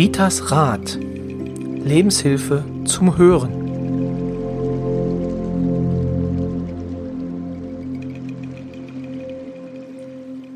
[0.00, 0.96] Ritas Rat.
[0.98, 3.52] Lebenshilfe zum Hören.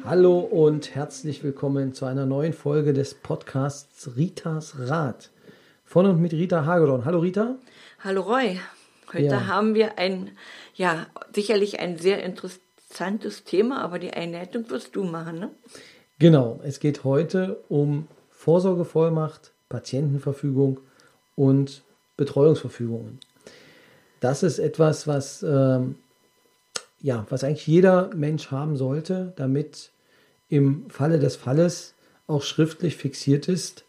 [0.03, 5.29] Hallo und herzlich willkommen zu einer neuen Folge des Podcasts Ritas Rat.
[5.85, 7.05] Von und mit Rita Hagedorn.
[7.05, 7.57] Hallo Rita.
[8.03, 8.59] Hallo Roy.
[9.13, 9.47] Heute ja.
[9.47, 10.31] haben wir ein,
[10.75, 15.51] ja, sicherlich ein sehr interessantes Thema, aber die Einleitung wirst du machen, ne?
[16.19, 18.09] Genau, es geht heute um
[18.45, 20.79] Vorsorgevollmacht, Patientenverfügung
[21.35, 21.83] und
[22.19, 23.19] Betreuungsverfügungen.
[24.21, 25.95] Das ist etwas, was, ähm,
[27.01, 29.93] ja, was eigentlich jeder Mensch haben sollte, damit
[30.51, 31.95] im Falle des Falles
[32.27, 33.85] auch schriftlich fixiert ist,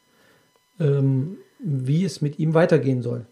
[0.79, 3.25] ähm, wie es mit ihm weitergehen soll.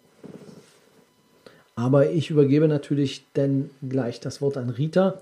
[1.75, 5.21] Aber ich übergebe natürlich dann gleich das Wort an Rita,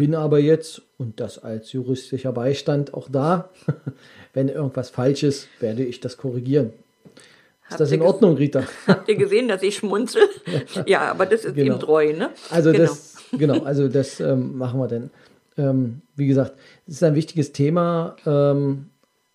[0.00, 3.50] bin aber jetzt, und das als juristischer Beistand auch da,
[4.32, 6.68] wenn irgendwas falsch ist, werde ich das korrigieren.
[6.68, 8.62] Ist habt das in Ordnung, Rita?
[8.86, 10.22] Habt ihr gesehen, dass ich schmunzel?
[10.86, 11.74] ja, aber das ist genau.
[11.74, 12.30] ihm treu, ne?
[12.48, 12.84] Also genau.
[12.84, 15.10] das, genau, also das ähm, machen wir denn.
[15.58, 16.54] Ähm, wie gesagt,
[16.86, 18.86] es ist ein wichtiges Thema, ähm,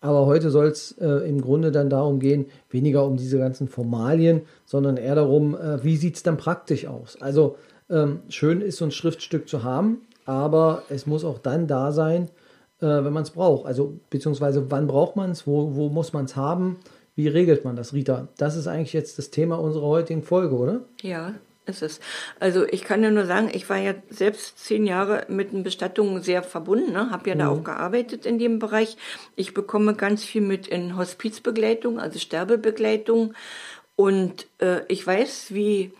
[0.02, 4.42] aber heute soll es äh, im Grunde dann darum gehen, weniger um diese ganzen Formalien,
[4.66, 7.22] sondern eher darum, äh, wie sieht es dann praktisch aus.
[7.22, 7.56] Also
[7.88, 12.30] ähm, schön ist so ein Schriftstück zu haben, aber es muss auch dann da sein,
[12.82, 13.66] äh, wenn man es braucht.
[13.66, 16.80] Also beziehungsweise wann braucht man es, wo, wo muss man es haben,
[17.16, 18.28] wie regelt man das, Rita?
[18.38, 20.82] Das ist eigentlich jetzt das Thema unserer heutigen Folge, oder?
[21.02, 22.00] Ja, ist es.
[22.40, 26.22] Also ich kann ja nur sagen, ich war ja selbst zehn Jahre mit den Bestattungen
[26.22, 27.10] sehr verbunden, ne?
[27.12, 27.40] habe ja mhm.
[27.40, 28.98] da auch gearbeitet in dem Bereich.
[29.36, 33.34] Ich bekomme ganz viel mit in Hospizbegleitung, also Sterbebegleitung.
[33.96, 35.94] Und äh, ich weiß, wie,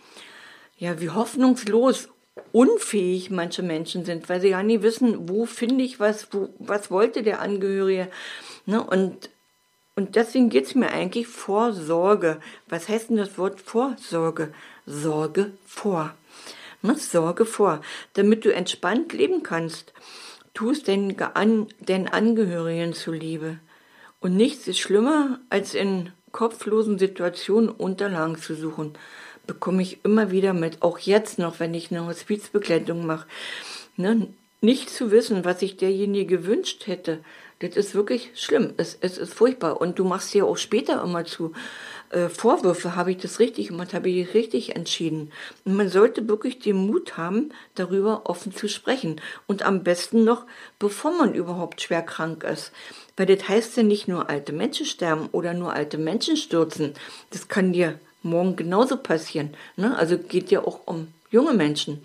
[0.76, 2.10] ja, wie hoffnungslos
[2.52, 6.90] unfähig manche Menschen sind, weil sie gar nicht wissen, wo finde ich was, wo, was
[6.90, 8.08] wollte der Angehörige.
[8.66, 8.82] Ne?
[8.82, 9.30] Und,
[9.94, 12.40] und deswegen geht es mir eigentlich Vorsorge.
[12.68, 14.52] Was heißt denn das Wort Vorsorge?
[14.84, 16.14] Sorge vor.
[16.82, 16.96] Ne?
[16.96, 17.80] Sorge vor,
[18.14, 19.92] damit du entspannt leben kannst.
[20.54, 21.16] Tu es den,
[21.80, 23.58] den Angehörigen zuliebe.
[24.20, 28.94] Und nichts ist schlimmer, als in kopflosen Situationen Unterlagen zu suchen
[29.46, 33.26] bekomme ich immer wieder mit, auch jetzt noch, wenn ich eine Hospizbegleitung mache,
[33.96, 34.28] ne,
[34.60, 37.20] nicht zu wissen, was sich derjenige gewünscht hätte.
[37.60, 38.74] Das ist wirklich schlimm.
[38.76, 39.80] Es, es ist furchtbar.
[39.80, 41.52] Und du machst ja auch später immer zu
[42.10, 45.32] äh, Vorwürfe, habe ich das richtig gemacht, habe ich richtig entschieden.
[45.64, 49.20] Und man sollte wirklich den Mut haben, darüber offen zu sprechen.
[49.46, 50.44] Und am besten noch,
[50.78, 52.72] bevor man überhaupt schwer krank ist.
[53.16, 56.92] Weil das heißt ja nicht nur alte Menschen sterben oder nur alte Menschen stürzen.
[57.30, 59.50] Das kann dir morgen genauso passieren.
[59.76, 59.96] Ne?
[59.96, 62.00] Also geht ja auch um junge Menschen.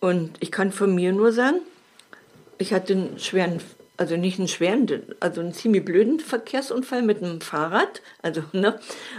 [0.00, 1.60] Und ich kann von mir nur sagen,
[2.58, 3.60] ich hatte einen schweren,
[3.96, 4.86] also nicht einen schweren,
[5.20, 8.02] also einen ziemlich blöden Verkehrsunfall mit einem Fahrrad.
[8.22, 8.78] Also, ne?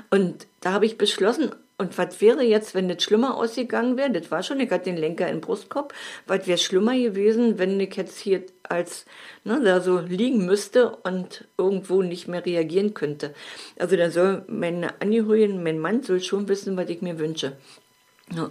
[0.09, 4.11] Und da habe ich beschlossen, und was wäre jetzt, wenn das schlimmer ausgegangen wäre?
[4.11, 5.93] Das war schon, ich hatte den Lenker im Brustkorb.
[6.27, 9.05] Was wäre schlimmer gewesen, wenn ich jetzt hier als
[9.43, 13.33] ne, da so liegen müsste und irgendwo nicht mehr reagieren könnte?
[13.77, 17.53] Also da soll meine Angehörigen, mein Mann soll schon wissen, was ich mir wünsche.
[18.35, 18.49] Ja,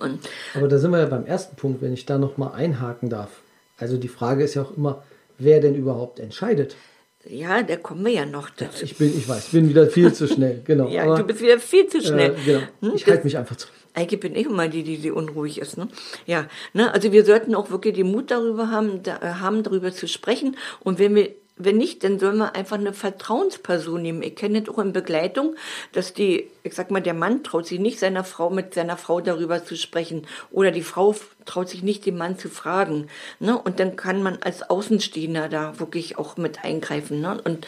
[0.55, 3.31] Aber da sind wir ja beim ersten Punkt, wenn ich da nochmal einhaken darf.
[3.77, 5.05] Also die Frage ist ja auch immer,
[5.39, 6.77] wer denn überhaupt entscheidet.
[7.25, 8.85] Ja, da kommen wir ja noch dazu.
[8.85, 10.89] Ich bin, ich weiß, ich bin wieder viel zu schnell, genau.
[10.91, 12.33] ja, aber, du bist wieder viel zu schnell.
[12.33, 12.61] Äh, genau.
[12.81, 12.93] Hm?
[12.95, 13.75] Ich halte mich einfach zurück.
[13.98, 15.76] Eigentlich bin ich immer die, die, die unruhig ist.
[15.76, 15.88] Ne?
[16.25, 16.94] Ja, ne?
[16.94, 20.56] also wir sollten auch wirklich den Mut darüber haben, da, äh, haben, darüber zu sprechen.
[20.78, 24.22] Und wenn wir wenn nicht, dann soll man einfach eine Vertrauensperson nehmen.
[24.22, 25.56] Ich kenne das auch in Begleitung,
[25.91, 29.20] dass die, ich sag mal, der Mann traut sich nicht seiner Frau mit seiner Frau
[29.20, 31.16] darüber zu sprechen oder die Frau
[31.47, 33.08] traut sich nicht den Mann zu fragen.
[33.41, 33.58] Ne?
[33.58, 37.41] Und dann kann man als Außenstehender da wirklich auch mit eingreifen ne?
[37.42, 37.66] und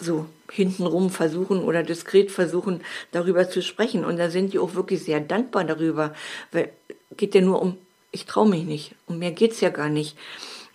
[0.00, 4.04] so hintenrum versuchen oder diskret versuchen, darüber zu sprechen.
[4.04, 6.14] Und da sind die auch wirklich sehr dankbar darüber,
[6.52, 6.70] weil
[7.16, 7.78] geht ja nur um,
[8.12, 8.94] ich traue mich nicht.
[9.06, 10.16] Um mehr geht's ja gar nicht.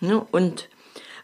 [0.00, 0.24] Ne?
[0.30, 0.68] Und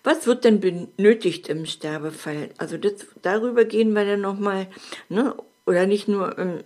[0.04, 2.50] was wird denn benötigt im Sterbefall?
[2.56, 4.68] Also das, darüber gehen wir dann nochmal,
[5.08, 5.34] ne?
[5.66, 6.60] oder nicht nur ähm,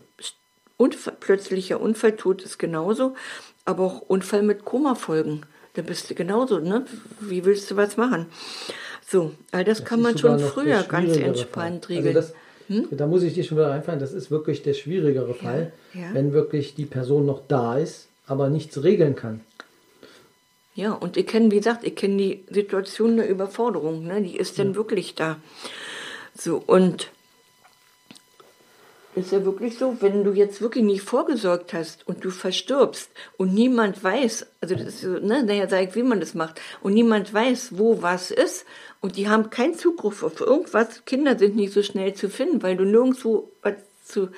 [0.76, 3.14] Unfall, plötzlicher Unfalltod ist genauso,
[3.64, 5.46] aber auch Unfall mit Komafolgen.
[5.75, 6.85] Da bist du genauso, ne?
[7.20, 8.26] Wie willst du was machen?
[9.12, 11.97] So, all das, das kann man schon früher ganz entspannt Fall.
[11.97, 12.17] Also regeln.
[12.17, 12.35] Also das,
[12.69, 12.88] hm?
[12.93, 16.06] Da muss ich dir schon wieder reinfallen, das ist wirklich der schwierigere Fall, ja, ja.
[16.14, 19.41] wenn wirklich die Person noch da ist, aber nichts regeln kann.
[20.75, 24.23] Ja, und ich kenne, wie gesagt, ich kenne die Situation der Überforderung, ne?
[24.23, 24.64] die ist ja.
[24.64, 25.37] denn wirklich da.
[26.35, 27.11] So, und
[29.14, 33.53] ist ja wirklich so, wenn du jetzt wirklich nicht vorgesorgt hast und du verstirbst und
[33.53, 36.94] niemand weiß, also das ist so, ne, naja, sag ich, wie man das macht, und
[36.94, 38.64] niemand weiß, wo was ist
[39.00, 42.76] und die haben keinen Zugriff auf irgendwas, Kinder sind nicht so schnell zu finden, weil
[42.76, 43.75] du nirgendwo was
[44.05, 44.31] zu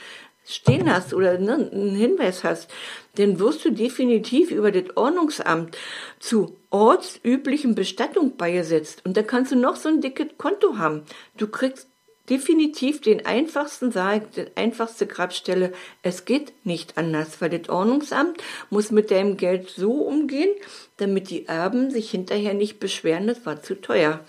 [0.47, 2.69] stehen hast oder ne, einen Hinweis hast,
[3.17, 5.77] dann wirst du definitiv über das Ordnungsamt
[6.19, 9.03] zu ortsüblichen Bestattung beigesetzt.
[9.05, 11.03] Und da kannst du noch so ein dickes Konto haben.
[11.37, 11.89] Du kriegst
[12.31, 15.73] definitiv den einfachsten Sarg, die einfachste Grabstelle.
[16.03, 18.39] Es geht nicht anders, weil das Ordnungsamt
[18.71, 20.51] muss mit deinem Geld so umgehen,
[20.97, 24.21] damit die Erben sich hinterher nicht beschweren, das war zu teuer.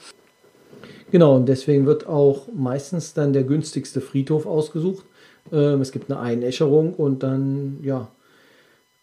[1.11, 5.05] Genau, und deswegen wird auch meistens dann der günstigste Friedhof ausgesucht.
[5.51, 8.09] Ähm, es gibt eine Einäscherung und dann, ja,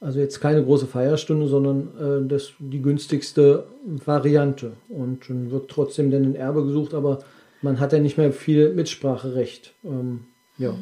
[0.00, 3.64] also jetzt keine große Feierstunde, sondern äh, das, die günstigste
[4.04, 4.72] Variante.
[4.88, 7.20] Und dann wird trotzdem dann ein Erbe gesucht, aber
[7.62, 9.74] man hat ja nicht mehr viel Mitspracherecht.
[9.84, 10.26] Ähm,
[10.58, 10.74] ja.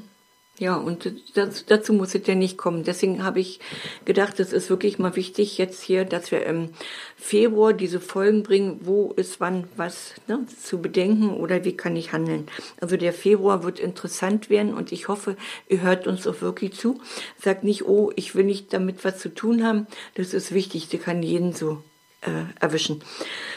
[0.61, 2.85] Ja, und das, dazu muss es ja nicht kommen.
[2.85, 3.61] Deswegen habe ich
[4.05, 6.73] gedacht, es ist wirklich mal wichtig jetzt hier, dass wir im
[7.17, 12.12] Februar diese Folgen bringen, wo ist wann was ne, zu bedenken oder wie kann ich
[12.12, 12.47] handeln.
[12.79, 15.35] Also der Februar wird interessant werden und ich hoffe,
[15.67, 17.00] ihr hört uns auch wirklich zu.
[17.38, 19.87] Sagt nicht, oh, ich will nicht damit was zu tun haben.
[20.15, 21.83] Das ist wichtig, das kann jeden so
[22.23, 23.03] äh, erwischen.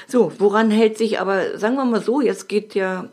[0.07, 3.09] So, woran hält sich aber, sagen wir mal so, jetzt geht ja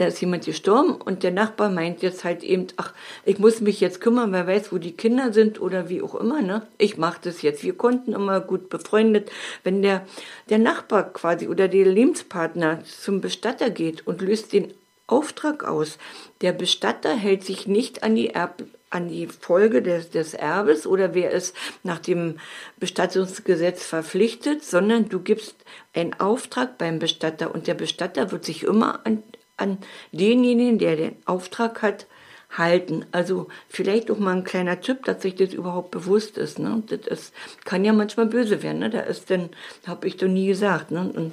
[0.00, 2.94] da ist jemand gestorben und der Nachbar meint jetzt halt eben, ach,
[3.26, 6.40] ich muss mich jetzt kümmern, wer weiß, wo die Kinder sind oder wie auch immer,
[6.40, 6.66] ne?
[6.78, 7.62] Ich mache das jetzt.
[7.62, 9.30] Wir konnten immer gut befreundet,
[9.62, 10.06] wenn der,
[10.48, 14.72] der Nachbar quasi oder der Lebenspartner zum Bestatter geht und löst den
[15.06, 15.98] Auftrag aus.
[16.40, 21.14] Der Bestatter hält sich nicht an die Erb an die Folge des, des Erbes oder
[21.14, 21.54] wer ist
[21.84, 22.36] nach dem
[22.78, 25.54] Bestattungsgesetz verpflichtet, sondern du gibst
[25.94, 29.22] einen Auftrag beim Bestatter und der Bestatter wird sich immer an,
[29.56, 29.78] an
[30.12, 32.06] denjenigen, der den Auftrag hat,
[32.50, 33.06] halten.
[33.12, 36.58] Also vielleicht auch mal ein kleiner Tipp, dass sich das überhaupt bewusst ist.
[36.58, 36.82] Ne?
[36.88, 37.32] Das ist,
[37.64, 38.80] kann ja manchmal böse werden.
[38.80, 38.90] Ne?
[38.90, 39.50] Da ist denn,
[39.86, 40.90] habe ich doch nie gesagt.
[40.90, 41.12] Ne?
[41.14, 41.32] Und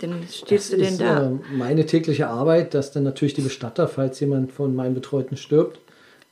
[0.00, 1.26] dann stehst das du denn da.
[1.28, 5.78] Äh, meine tägliche Arbeit, dass dann natürlich die Bestatter, falls jemand von meinen Betreuten stirbt,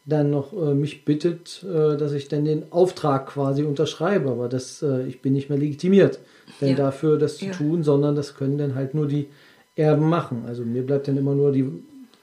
[0.06, 4.30] dann noch äh, mich bittet, äh, dass ich dann den Auftrag quasi unterschreibe.
[4.30, 6.20] Aber das, äh, ich bin nicht mehr legitimiert,
[6.60, 6.76] denn ja.
[6.76, 7.52] dafür das zu ja.
[7.52, 9.28] tun, sondern das können dann halt nur die
[9.76, 10.44] Erben machen.
[10.46, 11.70] Also mir bleibt dann immer nur die,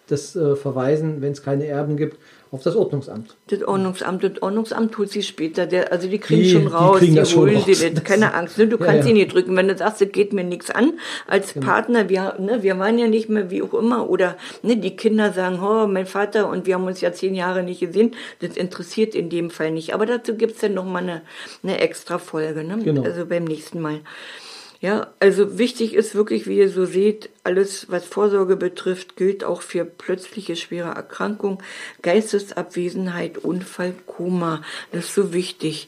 [0.08, 2.18] das äh, Verweisen, wenn es keine Erben gibt,
[2.52, 3.38] auf das Ordnungsamt.
[3.48, 5.66] Das Ordnungsamt, das Ordnungsamt tut sie später.
[5.68, 7.66] Der, also die kriegen die, schon raus, die, die holen raus.
[7.66, 8.04] sie das.
[8.04, 8.68] Keine Angst, ne?
[8.68, 9.56] du kannst ja, sie nicht drücken.
[9.56, 11.66] Wenn du sagst, es geht mir nichts an, als genau.
[11.66, 14.10] Partner, wir, ne, wir waren ja nicht mehr wie auch immer.
[14.10, 17.64] Oder ne, die Kinder sagen, oh, mein Vater und wir haben uns ja zehn Jahre
[17.64, 18.16] nicht gesehen.
[18.40, 19.94] Das interessiert in dem Fall nicht.
[19.94, 21.22] Aber dazu gibt's dann nochmal eine,
[21.64, 22.80] eine extra Folge, ne?
[22.84, 23.04] Genau.
[23.04, 24.02] also beim nächsten Mal.
[24.82, 29.62] Ja, also wichtig ist wirklich, wie ihr so seht, alles, was Vorsorge betrifft, gilt auch
[29.62, 31.62] für plötzliche schwere Erkrankung,
[32.02, 34.64] Geistesabwesenheit, Unfall, Koma.
[34.92, 35.88] Das ist so wichtig.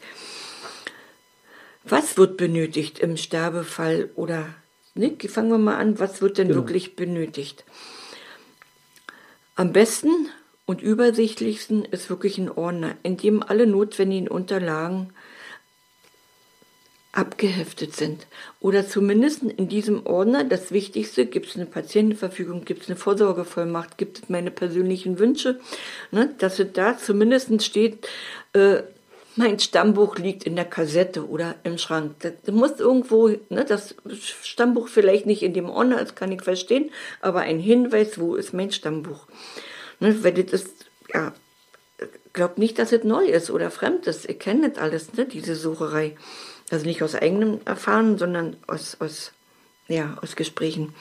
[1.84, 4.46] Was wird benötigt im Sterbefall oder,
[4.94, 6.60] Nick, fangen wir mal an, was wird denn genau.
[6.60, 7.66] wirklich benötigt?
[9.56, 10.30] Am besten
[10.68, 15.14] und übersichtlichsten ist wirklich ein Ordner, in dem alle notwendigen Unterlagen
[17.14, 18.26] abgeheftet sind.
[18.60, 23.98] Oder zumindest in diesem Ordner, das Wichtigste, gibt es eine Patientenverfügung, gibt es eine Vorsorgevollmacht,
[23.98, 25.60] gibt es meine persönlichen Wünsche,
[26.12, 28.08] ne, dass es da zumindest steht,
[28.54, 28.82] äh,
[29.36, 32.16] mein Stammbuch liegt in der Kassette oder im Schrank.
[32.20, 33.96] Das, muss irgendwo, ne, das
[34.44, 38.54] Stammbuch vielleicht nicht in dem Ordner, das kann ich verstehen, aber ein Hinweis, wo ist
[38.54, 39.28] mein Stammbuch.
[40.00, 40.66] Ne, weil das
[41.14, 41.34] ja,
[42.34, 44.28] glaubt nicht, dass es neu ist oder fremd ist.
[44.28, 46.16] Ihr kennt das alles, ne, diese Sucherei.
[46.72, 49.32] Also nicht aus eigenem Erfahren, sondern aus, aus,
[49.88, 50.94] ja, aus Gesprächen.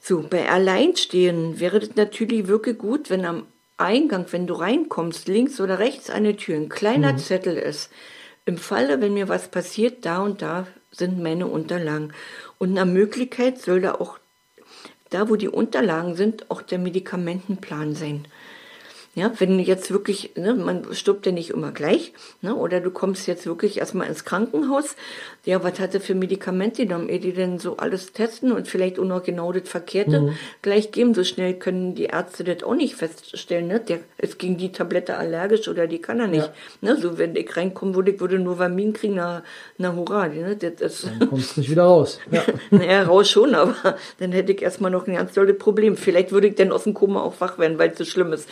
[0.00, 3.46] So, bei Alleinstehen wäre das natürlich wirklich gut, wenn am
[3.76, 7.18] Eingang, wenn du reinkommst, links oder rechts eine Tür, ein kleiner mhm.
[7.18, 7.90] Zettel ist.
[8.44, 12.12] Im Falle, wenn mir was passiert, da und da sind meine Unterlagen.
[12.58, 14.18] Und nach Möglichkeit soll da auch,
[15.10, 18.26] da wo die Unterlagen sind, auch der Medikamentenplan sein.
[19.14, 22.12] Ja, wenn jetzt wirklich, ne, man stirbt ja nicht immer gleich,
[22.42, 24.94] ne, oder du kommst jetzt wirklich erstmal ins Krankenhaus,
[25.44, 29.00] ja, was hat er für Medikamente genommen, ehe die denn so alles testen und vielleicht
[29.00, 30.38] auch noch genau das Verkehrte mhm.
[30.62, 34.58] gleich geben, so schnell können die Ärzte das auch nicht feststellen, ne, der ist gegen
[34.58, 36.92] die Tablette allergisch oder die kann er nicht, ja.
[36.92, 39.42] ne, so wenn ich reinkommen würde, ich würde nur Vamin kriegen, na,
[39.76, 41.06] na hurra, ne, das ist.
[41.18, 42.20] Dann kommst du nicht wieder raus.
[42.30, 42.44] Ja.
[42.70, 45.96] naja, raus schon, aber dann hätte ich erstmal noch ein ganz tolles Problem.
[45.96, 48.48] Vielleicht würde ich dann aus dem Koma auch wach werden, weil es so schlimm ist.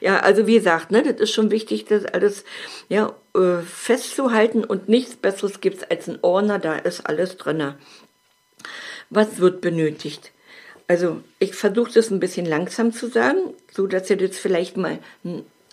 [0.00, 2.44] Ja, also wie gesagt, ne, das ist schon wichtig, das alles
[2.88, 7.74] ja, äh, festzuhalten und nichts Besseres gibt es als ein Ordner, da ist alles drin.
[9.10, 10.32] Was wird benötigt?
[10.88, 14.98] Also ich versuche das ein bisschen langsam zu sagen, so dass ihr das vielleicht mal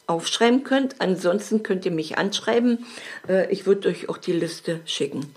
[0.07, 1.01] aufschreiben könnt.
[1.01, 2.85] Ansonsten könnt ihr mich anschreiben.
[3.27, 5.33] Äh, ich würde euch auch die Liste schicken.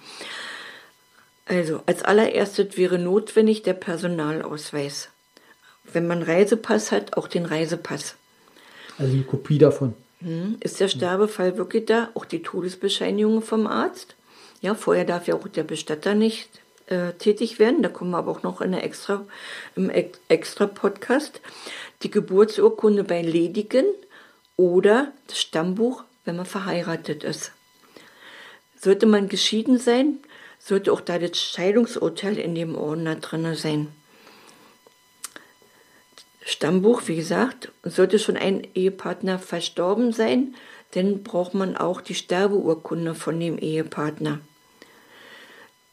[1.46, 5.10] Also als allererstes wäre notwendig der Personalausweis.
[5.84, 8.16] Wenn man Reisepass hat, auch den Reisepass.
[8.98, 9.94] Also die Kopie davon.
[10.20, 12.10] Hm, ist der Sterbefall wirklich da?
[12.14, 14.14] Auch die Todesbescheinigung vom Arzt?
[14.60, 16.48] Ja, vorher darf ja auch der Bestatter nicht
[16.86, 17.82] äh, tätig werden.
[17.82, 19.24] Da kommen wir aber auch noch in der extra,
[19.74, 21.40] im extra Podcast.
[22.02, 23.86] Die Geburtsurkunde bei Ledigen
[24.56, 27.52] oder das Stammbuch, wenn man verheiratet ist.
[28.80, 30.18] Sollte man geschieden sein,
[30.58, 33.88] sollte auch da das Scheidungsurteil in dem Ordner drin sein.
[36.48, 40.54] Stammbuch, wie gesagt, sollte schon ein Ehepartner verstorben sein,
[40.92, 44.38] dann braucht man auch die Sterbeurkunde von dem Ehepartner.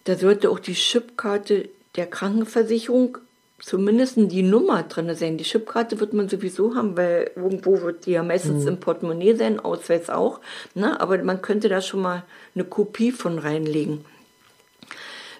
[0.03, 3.17] Da sollte auch die Chipkarte der Krankenversicherung
[3.59, 5.39] zumindest die Nummer drin sein.
[5.39, 8.67] Die Chipkarte wird man sowieso haben, weil irgendwo wird die ja meistens mhm.
[8.67, 10.39] im Portemonnaie sein, Ausweis auch.
[10.75, 11.01] Ne?
[11.01, 14.05] Aber man könnte da schon mal eine Kopie von reinlegen.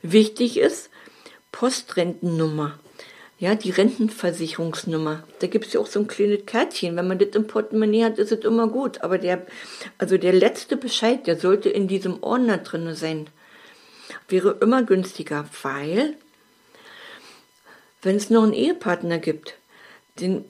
[0.01, 0.89] Wichtig ist
[1.51, 2.79] Postrentennummer.
[3.43, 5.21] Ja, die Rentenversicherungsnummer.
[5.39, 6.95] Da gibt es ja auch so ein kleines Kärtchen.
[6.95, 9.01] Wenn man das im Portemonnaie hat, ist es immer gut.
[9.01, 9.45] Aber der,
[9.97, 13.27] also der letzte Bescheid, der sollte in diesem Ordner drin sein.
[14.29, 16.15] Wäre immer günstiger, weil
[18.01, 19.55] wenn es noch einen Ehepartner gibt,
[20.21, 20.45] den,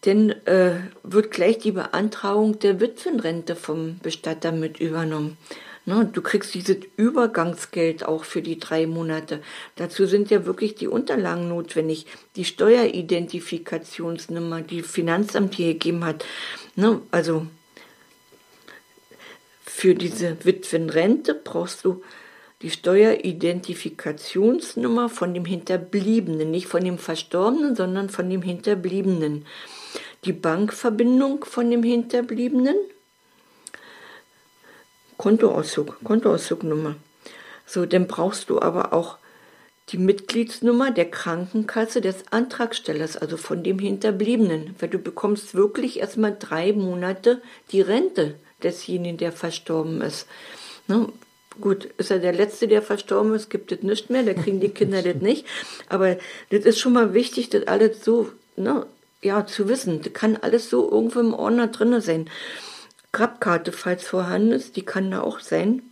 [0.00, 5.38] dann äh, wird gleich die Beantragung der Witwenrente vom Bestatter mit übernommen.
[5.84, 9.42] Ne, du kriegst dieses Übergangsgeld auch für die drei Monate.
[9.74, 12.06] Dazu sind ja wirklich die Unterlagen notwendig.
[12.36, 16.24] Die Steueridentifikationsnummer, die Finanzamt hier gegeben hat.
[16.76, 17.48] Ne, also
[19.64, 22.00] für diese Witwenrente brauchst du
[22.62, 29.46] die Steueridentifikationsnummer von dem Hinterbliebenen, nicht von dem Verstorbenen, sondern von dem Hinterbliebenen.
[30.24, 32.76] Die Bankverbindung von dem Hinterbliebenen,
[35.22, 36.96] Kontoauszug, Kontoauszugnummer.
[37.64, 39.18] So, dann brauchst du aber auch
[39.90, 46.36] die Mitgliedsnummer der Krankenkasse des Antragstellers, also von dem Hinterbliebenen, weil du bekommst wirklich erstmal
[46.36, 50.26] drei Monate die Rente desjenigen, der verstorben ist.
[50.88, 51.08] Ne?
[51.60, 54.70] Gut, ist er der Letzte, der verstorben ist, gibt es nicht mehr, da kriegen die
[54.70, 55.46] Kinder das nicht.
[55.88, 56.16] Aber
[56.50, 58.86] das ist schon mal wichtig, das alles so, ne,
[59.22, 60.02] ja, zu wissen.
[60.02, 62.28] Das kann alles so irgendwo im Ordner drin sein.
[63.12, 65.82] Grabkarte, falls vorhanden ist, die kann da auch sein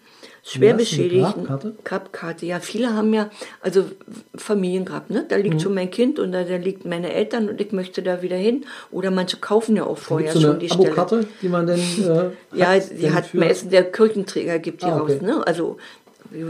[0.43, 1.45] schwer beschädigten.
[1.45, 1.75] Grabkarte?
[1.85, 2.61] Grabkarte, ja.
[2.61, 3.85] Viele haben ja, also
[4.35, 5.25] Familiengrab, ne?
[5.29, 5.61] Da liegt mhm.
[5.61, 8.65] schon mein Kind und da, da liegt meine Eltern und ich möchte da wieder hin.
[8.91, 11.27] Oder manche kaufen ja auch vorher so schon die Stelle.
[11.43, 11.79] die man denn.
[11.79, 15.15] Äh, ja, die hat meistens der Kirchenträger gibt die ah, okay.
[15.15, 15.47] raus, ne?
[15.47, 15.77] Also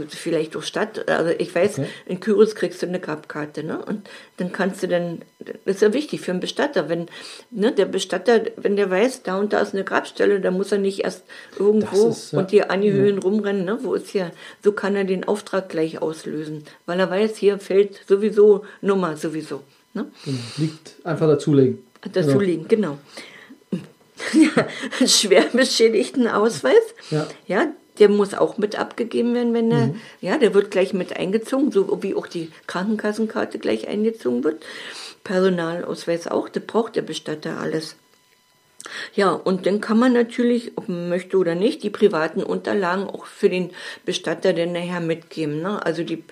[0.09, 1.87] vielleicht durch Stadt, also ich weiß, okay.
[2.05, 3.83] in Kyros kriegst du eine Grabkarte, ne?
[3.83, 7.07] Und dann kannst du dann, das ist ja wichtig für einen Bestatter, wenn,
[7.49, 10.77] ne, der Bestatter, wenn der weiß, da und da ist eine Grabstelle, dann muss er
[10.77, 11.23] nicht erst
[11.57, 12.39] irgendwo ist, ja.
[12.39, 13.21] und hier an die Höhen ja.
[13.21, 13.79] rumrennen, ne?
[13.81, 14.31] Wo ist hier,
[14.63, 19.61] so kann er den Auftrag gleich auslösen, weil er weiß, hier fällt sowieso Nummer sowieso,
[19.93, 20.05] ne?
[20.25, 20.37] Genau.
[20.57, 21.79] Liegt einfach dazulegen.
[22.13, 22.97] Dazulegen, genau.
[22.97, 22.99] genau.
[24.33, 26.81] ja, schwer beschädigten Ausweis.
[27.09, 27.27] Ja.
[27.47, 27.67] ja,
[28.01, 30.01] der muss auch mit abgegeben werden, wenn der, mhm.
[30.21, 34.65] ja, der wird gleich mit eingezogen, so wie auch die Krankenkassenkarte gleich eingezogen wird.
[35.23, 37.95] Personalausweis auch, das braucht der Bestatter alles.
[39.13, 43.27] Ja, und dann kann man natürlich, ob man möchte oder nicht, die privaten Unterlagen auch
[43.27, 43.69] für den
[44.03, 45.61] Bestatter dann nachher mitgeben.
[45.61, 45.85] Ne?
[45.85, 46.23] Also die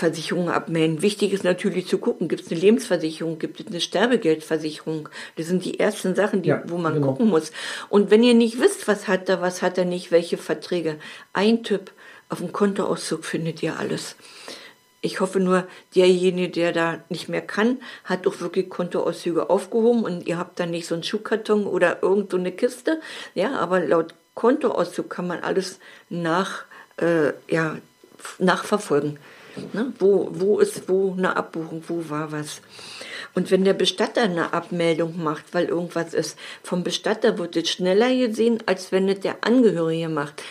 [0.00, 1.02] Versicherungen abmelden.
[1.02, 5.10] Wichtig ist natürlich zu gucken, gibt es eine Lebensversicherung, gibt es eine Sterbegeldversicherung.
[5.36, 7.08] Das sind die ersten Sachen, die, ja, wo man genau.
[7.08, 7.52] gucken muss.
[7.90, 10.96] Und wenn ihr nicht wisst, was hat er, was hat er nicht, welche Verträge,
[11.34, 11.92] ein Tipp,
[12.30, 14.16] auf dem Kontoauszug findet ihr alles.
[15.02, 20.26] Ich hoffe nur, derjenige, der da nicht mehr kann, hat doch wirklich Kontoauszüge aufgehoben und
[20.26, 23.00] ihr habt dann nicht so einen Schuhkarton oder irgend so eine Kiste.
[23.34, 25.78] Ja, aber laut Kontoauszug kann man alles
[26.08, 26.64] nach,
[26.98, 27.76] äh, ja,
[28.38, 29.18] nachverfolgen.
[29.72, 29.92] Ne?
[29.98, 32.60] Wo, wo ist wo eine Abbuchung, wo war was?
[33.34, 38.14] Und wenn der Bestatter eine Abmeldung macht, weil irgendwas ist, vom Bestatter wird es schneller
[38.14, 40.42] gesehen, als wenn es der Angehörige macht.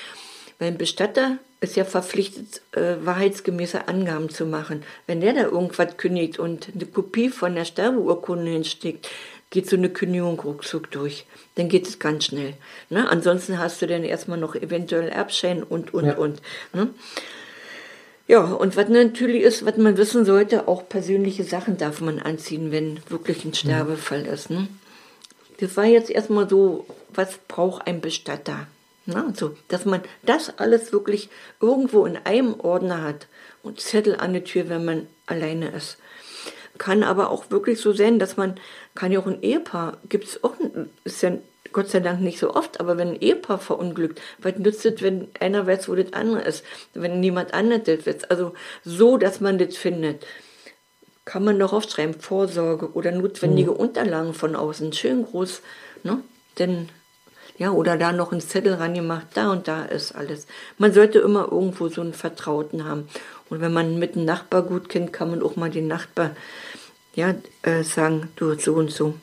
[0.59, 4.83] Weil ein Bestatter ist ja verpflichtet, äh, wahrheitsgemäße Angaben zu machen.
[5.07, 9.09] Wenn der da irgendwas kündigt und eine Kopie von der Sterbeurkunde hinsteckt,
[9.49, 11.25] geht so eine Kündigung ruckzuck durch.
[11.55, 12.53] Dann geht es ganz schnell.
[12.89, 13.09] Ne?
[13.09, 16.17] Ansonsten hast du dann erstmal noch eventuell Erbschein und, und, ja.
[16.17, 16.41] und.
[16.73, 16.89] Ne?
[18.29, 22.71] Ja, und was natürlich ist, was man wissen sollte, auch persönliche Sachen darf man anziehen,
[22.71, 24.51] wenn wirklich ein Sterbefall ist.
[24.51, 24.67] Ne?
[25.57, 28.67] Das war jetzt erstmal so, was braucht ein Bestatter?
[29.07, 29.25] Ne?
[29.27, 33.25] Also, dass man das alles wirklich irgendwo in einem Ordner hat
[33.63, 35.97] und Zettel an der Tür, wenn man alleine ist.
[36.77, 38.59] kann aber auch wirklich so sein, dass man,
[38.93, 40.53] kann ja auch ein Ehepaar, gibt es auch,
[41.03, 41.31] ist ja
[41.71, 45.27] Gott sei Dank nicht so oft, aber wenn ein Ehepaar verunglückt, was nützt es, wenn
[45.39, 48.23] einer weiß, wo das andere ist, wenn niemand anderes das weiß.
[48.25, 50.25] Also so, dass man das findet,
[51.25, 53.77] kann man doch aufschreiben, Vorsorge oder notwendige mhm.
[53.77, 55.61] Unterlagen von außen, schön groß,
[56.03, 56.23] ne?
[56.57, 56.89] Denn,
[57.57, 60.47] ja, oder da noch ein Zettel rangemacht, da und da ist alles.
[60.77, 63.07] Man sollte immer irgendwo so einen Vertrauten haben.
[63.49, 66.31] Und wenn man mit einem Nachbar gut kennt, kann man auch mal den Nachbar,
[67.13, 69.13] ja, äh, sagen, du so und so.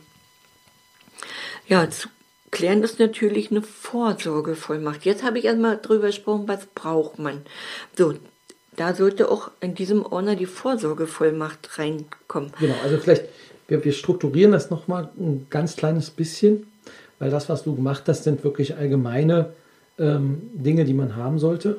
[1.67, 2.09] Ja, zu
[2.51, 5.05] klären ist natürlich eine Vorsorgevollmacht.
[5.05, 7.43] Jetzt habe ich erstmal drüber gesprochen, was braucht man.
[7.97, 8.15] So,
[8.77, 12.53] da sollte auch in diesem Ordner die Vorsorgevollmacht reinkommen.
[12.61, 13.25] Genau, also vielleicht,
[13.69, 16.67] wir, wir strukturieren das nochmal ein ganz kleines bisschen,
[17.19, 19.53] weil das, was du gemacht hast, sind wirklich allgemeine
[19.99, 21.79] ähm, Dinge, die man haben sollte.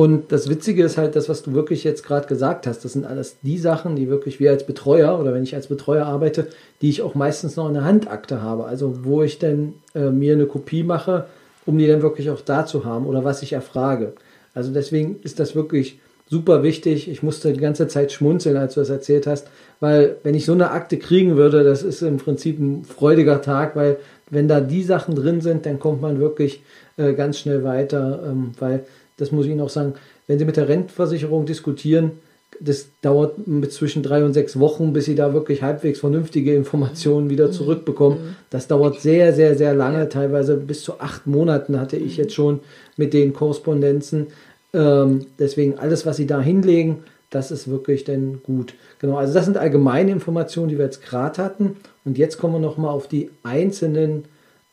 [0.00, 2.86] Und das Witzige ist halt das, was du wirklich jetzt gerade gesagt hast.
[2.86, 6.06] Das sind alles die Sachen, die wirklich wir als Betreuer oder wenn ich als Betreuer
[6.06, 6.46] arbeite,
[6.80, 8.64] die ich auch meistens noch in der Handakte habe.
[8.64, 11.26] Also wo ich dann äh, mir eine Kopie mache,
[11.66, 14.14] um die dann wirklich auch da zu haben oder was ich erfrage.
[14.54, 15.98] Also deswegen ist das wirklich
[16.30, 17.10] super wichtig.
[17.10, 19.48] Ich musste die ganze Zeit schmunzeln, als du das erzählt hast,
[19.80, 23.76] weil wenn ich so eine Akte kriegen würde, das ist im Prinzip ein freudiger Tag,
[23.76, 23.98] weil
[24.30, 26.62] wenn da die Sachen drin sind, dann kommt man wirklich
[26.96, 28.84] äh, ganz schnell weiter, ähm, weil
[29.20, 29.94] das muss ich Ihnen auch sagen,
[30.26, 32.12] wenn Sie mit der Rentenversicherung diskutieren,
[32.58, 33.36] das dauert
[33.70, 37.52] zwischen drei und sechs Wochen, bis Sie da wirklich halbwegs vernünftige Informationen wieder mhm.
[37.52, 38.18] zurückbekommen.
[38.18, 38.36] Mhm.
[38.50, 42.60] Das dauert sehr, sehr, sehr lange, teilweise bis zu acht Monaten hatte ich jetzt schon
[42.96, 44.28] mit den Korrespondenzen.
[44.72, 48.74] Ähm, deswegen alles, was Sie da hinlegen, das ist wirklich dann gut.
[48.98, 51.76] Genau, also das sind allgemeine Informationen, die wir jetzt gerade hatten.
[52.04, 54.24] Und jetzt kommen wir nochmal auf die einzelnen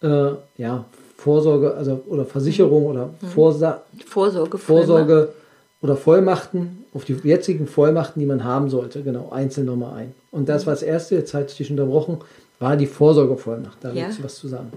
[0.01, 0.85] äh, ja,
[1.17, 3.27] Vorsorge, also oder Versicherung oder mhm.
[3.27, 5.33] Vorsa Vorsorge, Vorsorge
[5.81, 10.13] oder Vollmachten, auf die jetzigen Vollmachten, die man haben sollte, genau, einzeln nochmal ein.
[10.31, 12.19] Und das war das erste, jetzt hatte ich dich unterbrochen,
[12.59, 13.77] war die Vorsorgevollmacht.
[13.81, 14.05] Da ja.
[14.05, 14.71] willst du was zu sagen.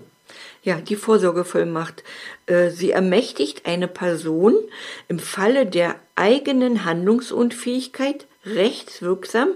[0.62, 2.04] Ja, die Vorsorgevollmacht.
[2.46, 4.54] Äh, sie ermächtigt eine Person
[5.08, 9.48] im Falle der eigenen Handlungsunfähigkeit rechtswirksam,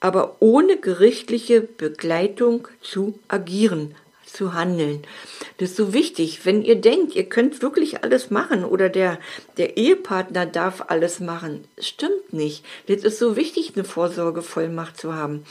[0.00, 3.94] aber ohne gerichtliche Begleitung zu agieren,
[4.38, 5.02] zu handeln.
[5.58, 6.46] Das ist so wichtig.
[6.46, 9.18] Wenn ihr denkt, ihr könnt wirklich alles machen oder der,
[9.56, 12.64] der Ehepartner darf alles machen, stimmt nicht.
[12.86, 15.42] Das ist so wichtig, eine Vorsorgevollmacht zu haben.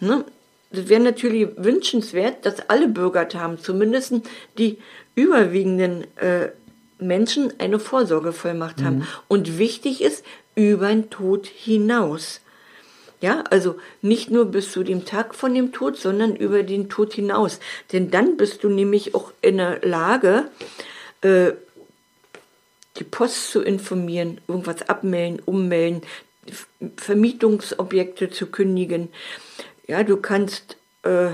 [0.00, 0.24] Ne?
[0.70, 4.14] Das wäre natürlich wünschenswert, dass alle Bürger haben, zumindest
[4.58, 4.78] die
[5.14, 6.50] überwiegenden äh,
[6.98, 8.98] Menschen eine Vorsorgevollmacht haben.
[8.98, 9.06] Mhm.
[9.28, 12.40] Und wichtig ist, über den Tod hinaus.
[13.20, 17.14] Ja, also nicht nur bis zu dem Tag von dem Tod, sondern über den Tod
[17.14, 17.60] hinaus.
[17.92, 20.50] Denn dann bist du nämlich auch in der Lage,
[21.22, 21.52] äh,
[22.98, 26.02] die Post zu informieren, irgendwas abmelden, ummelden,
[26.96, 29.08] Vermietungsobjekte zu kündigen.
[29.86, 31.30] Ja, du kannst äh,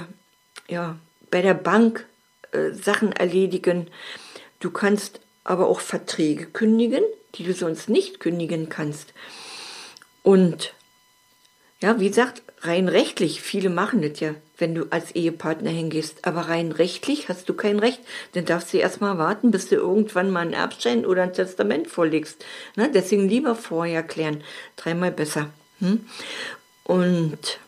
[0.68, 0.96] ja,
[1.30, 2.06] bei der Bank
[2.52, 3.88] äh, Sachen erledigen.
[4.60, 7.02] Du kannst aber auch Verträge kündigen,
[7.34, 9.12] die du sonst nicht kündigen kannst.
[10.22, 10.74] Und
[11.82, 16.24] ja, wie gesagt, rein rechtlich, viele machen das ja, wenn du als Ehepartner hingehst.
[16.24, 18.00] Aber rein rechtlich hast du kein Recht.
[18.34, 22.44] Dann darfst du erstmal warten, bis du irgendwann mal einen Erbschein oder ein Testament vorlegst.
[22.76, 22.88] Ne?
[22.94, 24.44] Deswegen lieber vorher klären.
[24.76, 25.50] Dreimal besser.
[25.80, 26.06] Hm?
[26.84, 27.58] Und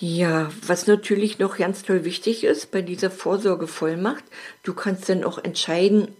[0.00, 4.24] ja, was natürlich noch ganz toll wichtig ist bei dieser Vorsorgevollmacht,
[4.64, 6.16] du kannst dann auch entscheiden,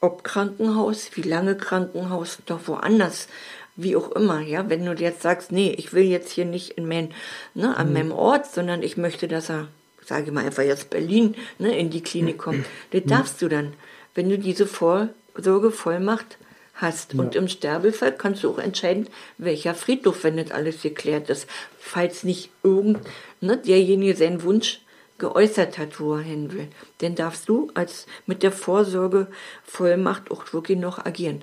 [0.00, 3.28] ob Krankenhaus, wie lange Krankenhaus, doch woanders
[3.76, 6.86] wie auch immer, ja, wenn du jetzt sagst, nee, ich will jetzt hier nicht in
[6.86, 7.12] mein,
[7.54, 7.92] ne, an mhm.
[7.94, 9.68] meinem Ort, sondern ich möchte, dass er,
[10.04, 13.08] sage ich mal einfach jetzt Berlin, ne, in die Klinik kommt, das mhm.
[13.08, 13.72] darfst du dann,
[14.14, 16.38] wenn du diese Vorsorgevollmacht
[16.74, 17.14] hast.
[17.14, 17.20] Ja.
[17.20, 19.08] Und im Sterbefall kannst du auch entscheiden,
[19.38, 21.46] welcher Friedhof, wenn das alles geklärt ist,
[21.78, 22.98] falls nicht irgend,
[23.40, 24.80] ne, derjenige seinen Wunsch
[25.22, 26.68] geäußert hat, wo er hin will.
[26.98, 31.42] Dann darfst du als mit der Vorsorgevollmacht auch wirklich noch agieren.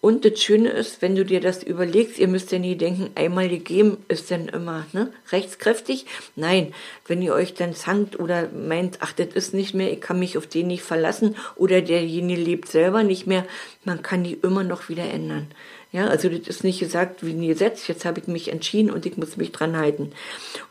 [0.00, 3.50] Und das Schöne ist, wenn du dir das überlegst, ihr müsst ja nie denken, einmal
[3.50, 6.06] gegeben ist dann immer ne, rechtskräftig.
[6.34, 6.72] Nein,
[7.06, 10.38] wenn ihr euch dann zankt oder meint, ach, das ist nicht mehr, ich kann mich
[10.38, 13.44] auf den nicht verlassen oder derjenige lebt selber nicht mehr,
[13.84, 15.48] man kann die immer noch wieder ändern.
[15.92, 19.06] Ja, also das ist nicht gesagt wie ein Gesetz, jetzt habe ich mich entschieden und
[19.06, 20.12] ich muss mich dran halten.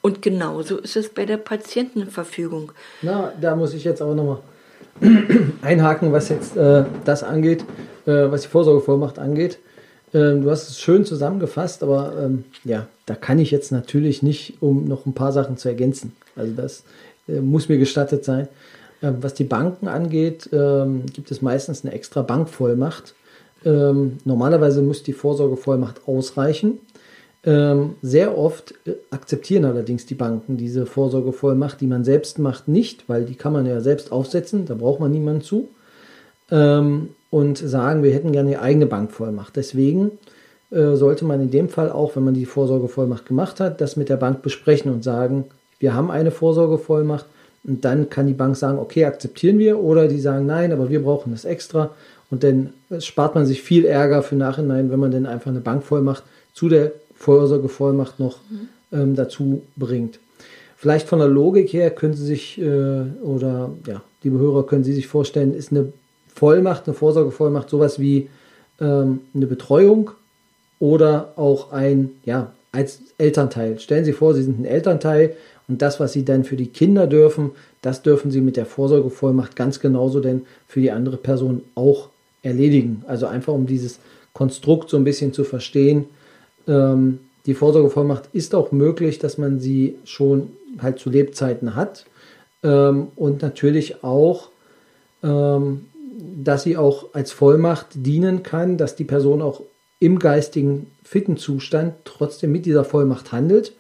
[0.02, 2.72] Und genauso ist es bei der Patientenverfügung.
[3.02, 4.40] Na, da muss ich jetzt auch nochmal
[5.62, 7.66] einhaken, was jetzt äh, das angeht,
[8.06, 9.60] äh, was die Vorsorgevollmacht angeht.
[10.14, 14.62] Ähm, du hast es schön zusammengefasst, aber ähm, ja, da kann ich jetzt natürlich nicht,
[14.62, 16.16] um noch ein paar Sachen zu ergänzen.
[16.36, 16.84] Also das
[17.28, 18.48] äh, muss mir gestattet sein.
[19.02, 23.16] Ähm, was die Banken angeht, ähm, gibt es meistens eine extra Bankvollmacht.
[23.66, 26.80] Ähm, normalerweise muss die Vorsorgevollmacht ausreichen.
[27.44, 33.08] Ähm, sehr oft äh, akzeptieren allerdings die Banken diese Vorsorgevollmacht, die man selbst macht, nicht,
[33.08, 35.70] weil die kann man ja selbst aufsetzen, da braucht man niemanden zu.
[36.52, 39.56] Ähm, und sagen, wir hätten gerne eine eigene Bankvollmacht.
[39.56, 40.12] Deswegen
[40.72, 44.10] äh, sollte man in dem Fall auch, wenn man die Vorsorgevollmacht gemacht hat, das mit
[44.10, 45.46] der Bank besprechen und sagen,
[45.80, 47.26] wir haben eine Vorsorgevollmacht
[47.64, 51.04] und dann kann die Bank sagen, okay, akzeptieren wir oder die sagen, nein, aber wir
[51.04, 51.92] brauchen das extra
[52.32, 56.24] und dann spart man sich viel Ärger für Nachhinein, wenn man dann einfach eine Bankvollmacht
[56.54, 58.68] zu der Vorsorgevollmacht noch mhm.
[58.98, 60.20] ähm, dazu bringt.
[60.78, 64.94] Vielleicht von der Logik her können Sie sich äh, oder ja, liebe Hörer, können Sie
[64.94, 65.92] sich vorstellen, ist eine
[66.34, 68.30] Vollmacht, eine Vorsorgevollmacht sowas wie
[68.80, 70.12] ähm, eine Betreuung
[70.80, 73.80] oder auch ein, ja, als Elternteil.
[73.80, 75.36] Stellen Sie vor, Sie sind ein Elternteil
[75.68, 79.56] und das, was Sie dann für die Kinder dürfen, das dürfen Sie mit der Vorsorgevollmacht
[79.56, 82.10] ganz genauso denn für die andere Person auch
[82.42, 83.04] erledigen.
[83.08, 84.00] Also einfach um dieses
[84.34, 86.06] Konstrukt so ein bisschen zu verstehen,
[86.68, 92.06] ähm, die Vorsorgevollmacht ist auch möglich, dass man sie schon halt zu Lebzeiten hat
[92.64, 94.50] ähm, und natürlich auch,
[95.24, 95.86] ähm,
[96.44, 99.62] dass sie auch als Vollmacht dienen kann, dass die Person auch
[100.00, 103.74] im geistigen fitten Zustand trotzdem mit dieser Vollmacht handelt,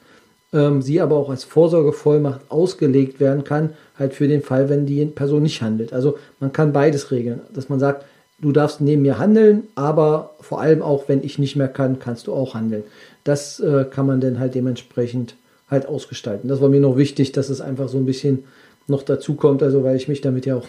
[0.52, 5.06] ähm, sie aber auch als Vorsorgevollmacht ausgelegt werden kann, halt für den Fall, wenn die
[5.06, 5.94] Person nicht handelt.
[5.94, 8.06] Also man kann beides regeln, dass man sagt,
[8.42, 12.28] du darfst neben mir handeln, aber vor allem auch, wenn ich nicht mehr kann, kannst
[12.28, 12.84] du auch handeln.
[13.24, 15.36] Das äh, kann man dann halt dementsprechend
[15.70, 16.48] halt ausgestalten.
[16.50, 18.44] Das war mir noch wichtig, dass es einfach so ein bisschen
[18.88, 20.68] noch dazu kommt, also weil ich mich damit ja auch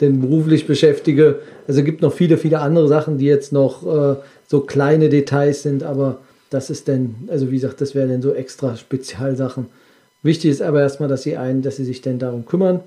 [0.00, 1.38] denn beruflich beschäftige.
[1.68, 5.82] Also gibt noch viele, viele andere Sachen, die jetzt noch äh, so kleine Details sind,
[5.82, 6.18] aber
[6.50, 9.66] das ist dann, also wie gesagt, das wäre dann so extra Spezialsachen.
[10.22, 12.80] Wichtig ist aber erstmal, dass sie einen, dass sie sich denn darum kümmern.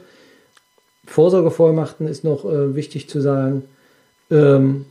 [1.05, 3.63] Vorsorgevollmachten ist noch äh, wichtig zu sagen.
[4.29, 4.85] Ähm,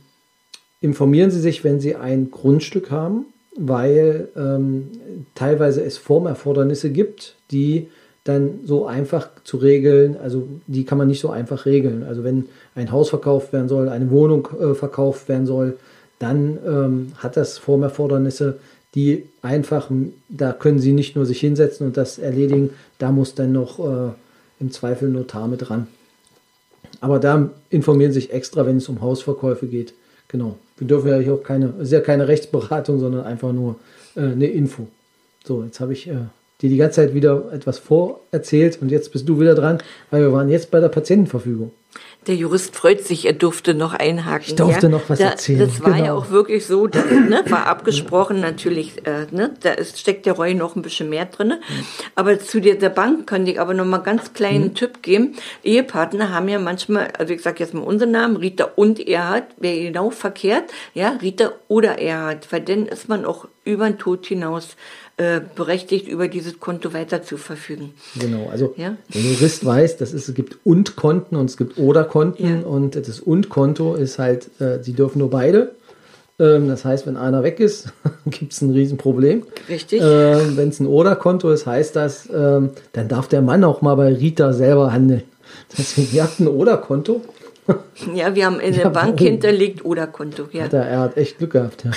[0.81, 3.25] informieren Sie sich, wenn Sie ein Grundstück haben,
[3.57, 4.89] weil ähm,
[5.35, 7.87] teilweise es Formerfordernisse gibt, die
[8.23, 12.03] dann so einfach zu regeln, also die kann man nicht so einfach regeln.
[12.03, 15.77] Also wenn ein Haus verkauft werden soll, eine Wohnung äh, verkauft werden soll,
[16.19, 18.59] dann ähm, hat das Formerfordernisse,
[18.95, 19.89] die einfach,
[20.29, 24.11] da können Sie nicht nur sich hinsetzen und das erledigen, da muss dann noch äh,
[24.59, 25.87] im Zweifel Notar mit ran.
[27.01, 29.93] Aber da informieren sich extra, wenn es um Hausverkäufe geht.
[30.27, 30.57] Genau.
[30.77, 33.75] Wir dürfen ja hier auch keine, ist ja keine Rechtsberatung, sondern einfach nur
[34.15, 34.87] äh, eine Info.
[35.45, 36.15] So, jetzt habe ich äh,
[36.61, 39.79] dir die ganze Zeit wieder etwas vorerzählt und jetzt bist du wieder dran,
[40.11, 41.71] weil wir waren jetzt bei der Patientenverfügung.
[42.27, 44.45] Der Jurist freut sich, er durfte noch einhaken.
[44.47, 44.91] Ich durfte ja.
[44.91, 45.59] noch was da, erzählen.
[45.59, 46.05] Das war genau.
[46.05, 50.33] ja auch wirklich so, das, ne, war abgesprochen natürlich, äh, ne, da ist, steckt der
[50.33, 51.53] Reue noch ein bisschen mehr drin.
[52.15, 54.75] Aber zu der, der Bank kann ich aber noch mal ganz kleinen mhm.
[54.75, 55.35] Tipp geben.
[55.63, 59.75] Ehepartner haben ja manchmal, also ich sage jetzt mal unseren Namen, Rita und Erhard, wer
[59.77, 64.75] genau verkehrt, ja, Rita oder Erhard, weil dann ist man auch über den Tod hinaus
[65.17, 67.93] äh, berechtigt, über dieses Konto weiter zu verfügen.
[68.19, 68.97] Genau, also ja?
[69.13, 72.67] der Jurist weiß, dass es, es gibt Und-Konten und es gibt Oder-Konten ja.
[72.67, 75.71] und das Und-Konto ist halt, äh, sie dürfen nur beide.
[76.39, 77.93] Ähm, das heißt, wenn einer weg ist,
[78.27, 79.43] gibt es ein Riesenproblem.
[79.67, 80.01] Richtig.
[80.03, 83.95] Ähm, wenn es ein Oder-Konto ist, heißt das, ähm, dann darf der Mann auch mal
[83.95, 85.23] bei Rita selber handeln.
[85.77, 87.21] Deswegen, ihr habt ein Oder-Konto
[88.13, 90.47] ja, wir haben in der Bank hinterlegt oder Konto.
[90.51, 90.63] Ja.
[90.63, 91.83] Hat er, er, hat echt Glück gehabt.
[91.83, 91.91] Ja.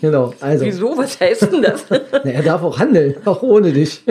[0.00, 0.34] Genau.
[0.40, 0.64] Also.
[0.64, 0.96] Wieso?
[0.96, 1.84] Was heißt denn das?
[1.90, 4.02] Na, er darf auch handeln, auch ohne dich.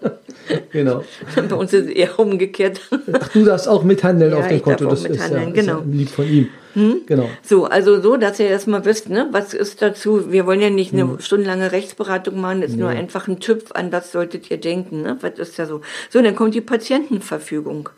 [0.72, 1.04] genau.
[1.48, 2.80] Bei uns ist es eher umgekehrt.
[3.12, 4.86] Ach, du darfst auch mithandeln ja, auf dem Konto.
[4.86, 5.52] das ist ja, genau.
[5.52, 6.48] ist ja lieb von ihm.
[6.74, 7.02] Hm?
[7.06, 7.30] Genau.
[7.42, 10.92] So, also so, dass ihr erstmal wisst, ne, was ist dazu, wir wollen ja nicht
[10.92, 11.20] eine hm.
[11.20, 12.82] stundenlange Rechtsberatung machen, das ist nee.
[12.82, 15.16] nur einfach ein Tipp, an was solltet ihr denken, ne?
[15.20, 15.82] Was ist ja so.
[16.10, 17.90] So, dann kommt die Patientenverfügung.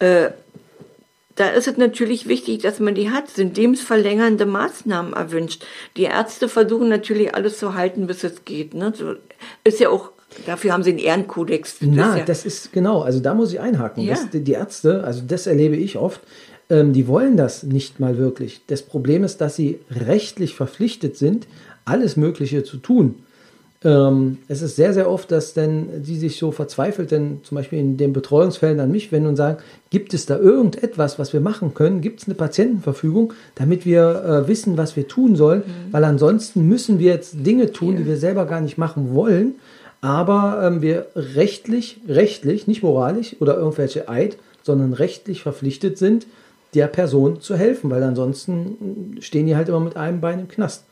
[0.00, 0.30] Äh,
[1.36, 5.64] da ist es natürlich wichtig, dass man die hat, sind lebensverlängernde Maßnahmen erwünscht.
[5.96, 8.74] Die Ärzte versuchen natürlich alles zu halten, bis es geht.
[8.74, 8.92] Ne?
[8.96, 9.14] So,
[9.64, 10.12] ist ja auch
[10.46, 11.78] Dafür haben sie einen Ehrenkodex.
[11.78, 14.02] Das Na, ja das ist genau, also da muss ich einhaken.
[14.02, 14.14] Ja.
[14.14, 16.20] Das, die Ärzte, also das erlebe ich oft,
[16.70, 18.62] ähm, die wollen das nicht mal wirklich.
[18.66, 21.46] Das Problem ist, dass sie rechtlich verpflichtet sind,
[21.84, 23.22] alles Mögliche zu tun.
[23.84, 27.78] Ähm, es ist sehr, sehr oft, dass denn die sich so verzweifelt, denn zum Beispiel
[27.78, 29.58] in den Betreuungsfällen an mich wenden und sagen,
[29.90, 32.00] gibt es da irgendetwas, was wir machen können?
[32.00, 35.60] Gibt es eine Patientenverfügung, damit wir äh, wissen, was wir tun sollen?
[35.66, 35.92] Mhm.
[35.92, 39.56] Weil ansonsten müssen wir jetzt Dinge tun, die wir selber gar nicht machen wollen,
[40.00, 46.26] aber ähm, wir rechtlich, rechtlich, nicht moralisch oder irgendwelche Eid, sondern rechtlich verpflichtet sind,
[46.74, 50.84] der Person zu helfen, weil ansonsten stehen die halt immer mit einem Bein im Knast.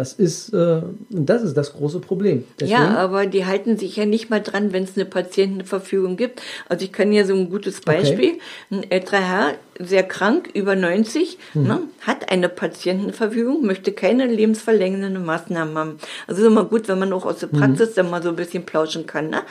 [0.00, 2.44] Das ist, äh, das ist das große Problem.
[2.58, 6.40] Deswegen, ja, aber die halten sich ja nicht mal dran, wenn es eine Patientenverfügung gibt.
[6.70, 8.30] Also ich kann ja so ein gutes Beispiel.
[8.30, 8.40] Okay.
[8.70, 11.62] Ein älterer Herr, sehr krank, über 90, mhm.
[11.62, 15.98] ne, hat eine Patientenverfügung, möchte keine lebensverlängernden Maßnahmen haben.
[16.26, 17.58] Also ist immer gut, wenn man auch aus der mhm.
[17.58, 17.94] Praxis mhm.
[17.96, 19.30] dann mal so ein bisschen plauschen kann.
[19.30, 19.42] Ne?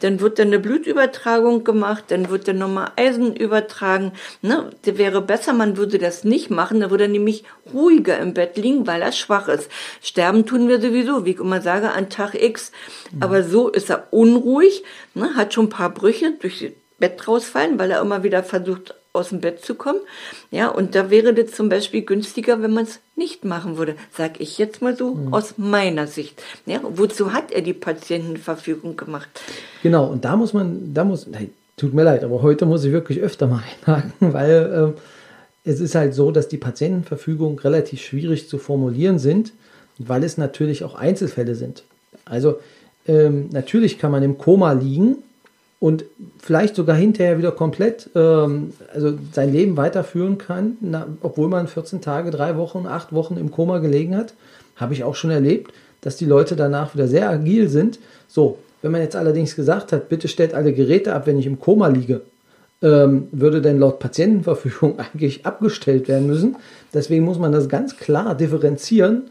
[0.00, 4.12] Dann wird dann eine Blutübertragung gemacht, dann wird dann nochmal Eisen übertragen.
[4.42, 4.70] Ne?
[4.84, 8.56] Der wäre besser, man würde das nicht machen, da würde er nämlich ruhiger im Bett
[8.56, 9.70] liegen, weil er schwach ist.
[10.02, 12.72] Sterben tun wir sowieso, wie ich immer sage, an Tag X.
[13.20, 15.34] Aber so ist er unruhig, ne?
[15.36, 19.40] hat schon ein paar Brüche durch Bett rausfallen, weil er immer wieder versucht, aus dem
[19.40, 20.00] Bett zu kommen.
[20.50, 24.40] Ja, und da wäre das zum Beispiel günstiger, wenn man es nicht machen würde, sag
[24.40, 25.32] ich jetzt mal so mhm.
[25.32, 26.42] aus meiner Sicht.
[26.66, 29.28] Ja, wozu hat er die Patientenverfügung gemacht?
[29.82, 32.92] Genau, und da muss man, da muss, nein, tut mir leid, aber heute muss ich
[32.92, 34.94] wirklich öfter mal einhaken, weil
[35.64, 39.52] äh, es ist halt so, dass die Patientenverfügung relativ schwierig zu formulieren sind,
[39.98, 41.84] weil es natürlich auch Einzelfälle sind.
[42.24, 42.58] Also
[43.06, 45.18] ähm, natürlich kann man im Koma liegen
[45.80, 46.04] und
[46.38, 52.00] vielleicht sogar hinterher wieder komplett ähm, also sein Leben weiterführen kann, na, obwohl man 14
[52.00, 54.34] Tage, drei Wochen, acht Wochen im Koma gelegen hat.
[54.76, 57.98] Habe ich auch schon erlebt, dass die Leute danach wieder sehr agil sind.
[58.28, 61.60] So, wenn man jetzt allerdings gesagt hat, bitte stellt alle Geräte ab, wenn ich im
[61.60, 62.22] Koma liege,
[62.82, 66.56] ähm, würde denn laut Patientenverfügung eigentlich abgestellt werden müssen.
[66.92, 69.24] Deswegen muss man das ganz klar differenzieren.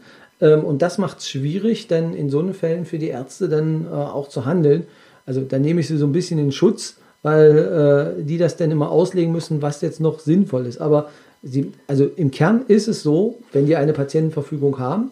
[0.44, 3.86] Ähm, und das macht es schwierig, denn in so einen Fällen für die Ärzte dann
[3.86, 4.86] äh, auch zu handeln.
[5.26, 8.70] Also da nehme ich sie so ein bisschen in Schutz, weil äh, die das dann
[8.70, 10.78] immer auslegen müssen, was jetzt noch sinnvoll ist.
[10.78, 11.10] Aber
[11.42, 15.10] sie, also im Kern ist es so, wenn die eine Patientenverfügung haben,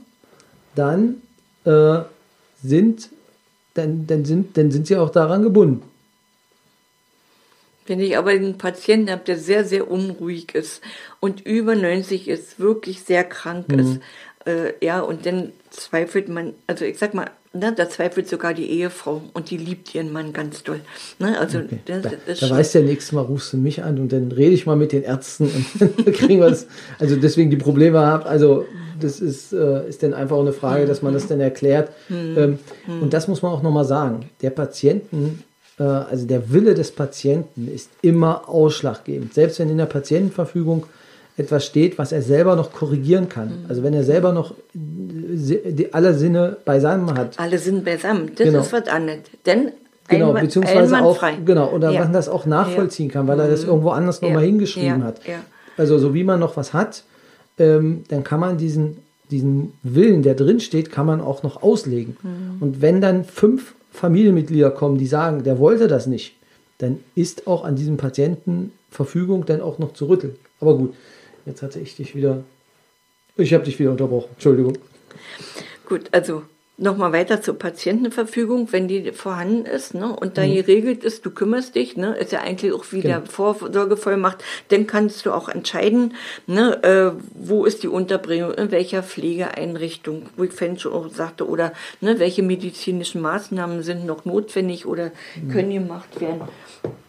[0.75, 1.23] dann
[1.65, 2.01] äh,
[2.63, 3.09] sind,
[3.73, 5.83] dann, dann, sind, dann sind sie auch daran gebunden.
[7.87, 10.83] Wenn ich aber einen Patienten habe, der sehr, sehr unruhig ist
[11.19, 13.79] und über 90 ist, wirklich sehr krank mhm.
[13.79, 14.01] ist,
[14.47, 18.71] äh, ja, und dann zweifelt man, also ich sag mal, ne, da zweifelt sogar die
[18.71, 20.81] Ehefrau und die liebt ihren Mann ganz doll.
[21.19, 21.79] Ne, also okay.
[21.85, 24.33] das, das da, da weißt du ja nächstes Mal rufst du mich an und dann
[24.33, 25.67] rede ich mal mit den Ärzten und
[26.07, 26.67] dann kriegen wir es.
[26.99, 28.67] Also deswegen die Probleme habt, also
[29.01, 31.91] das ist, äh, ist dann einfach eine Frage, dass man das dann erklärt.
[32.09, 32.37] Mhm.
[32.37, 33.03] Ähm, mhm.
[33.03, 34.31] Und das muss man auch nochmal sagen.
[34.41, 35.43] Der Patienten,
[35.79, 39.35] äh, also der Wille des Patienten ist immer ausschlaggebend.
[39.35, 40.87] Selbst wenn in der Patientenverfügung
[41.37, 43.49] etwas steht, was er selber noch korrigieren kann.
[43.49, 43.67] Mhm.
[43.69, 47.39] Also wenn er selber noch die, alle Sinne beisammen hat.
[47.39, 48.61] Alle Sinne beisammen, das genau.
[48.61, 49.21] ist was anderes.
[49.47, 49.73] Denn
[50.09, 51.39] Genau, beziehungsweise auch, frei.
[51.45, 52.01] genau, oder ja.
[52.01, 53.69] man das auch nachvollziehen kann, weil er das mhm.
[53.69, 54.29] irgendwo anders ja.
[54.29, 55.07] nochmal hingeschrieben ja.
[55.07, 55.21] hat.
[55.77, 57.05] Also so wie man noch was hat,
[57.59, 58.99] ähm, dann kann man diesen,
[59.31, 62.17] diesen Willen, der drin steht, kann man auch noch auslegen.
[62.23, 62.57] Mhm.
[62.61, 66.35] Und wenn dann fünf Familienmitglieder kommen, die sagen, der wollte das nicht,
[66.79, 70.37] dann ist auch an diesem Patienten Verfügung dann auch noch zu rütteln.
[70.61, 70.95] Aber gut,
[71.47, 72.45] Jetzt hatte ich dich wieder.
[73.37, 74.31] Ich habe dich wieder unterbrochen.
[74.35, 74.79] Entschuldigung.
[75.87, 76.43] Gut, also
[76.79, 80.55] nochmal weiter zur Patientenverfügung, wenn die vorhanden ist, ne, und da mhm.
[80.55, 83.21] geregelt ist, du kümmerst dich, ne, ist ja eigentlich auch wie genau.
[83.21, 86.15] der Vorsorgevollmacht, dann kannst du auch entscheiden,
[86.47, 91.47] ne, äh, wo ist die Unterbringung, in welcher Pflegeeinrichtung, wo ich vorhin schon auch sagte,
[91.47, 95.51] oder ne, welche medizinischen Maßnahmen sind noch notwendig oder mhm.
[95.51, 96.43] können gemacht werden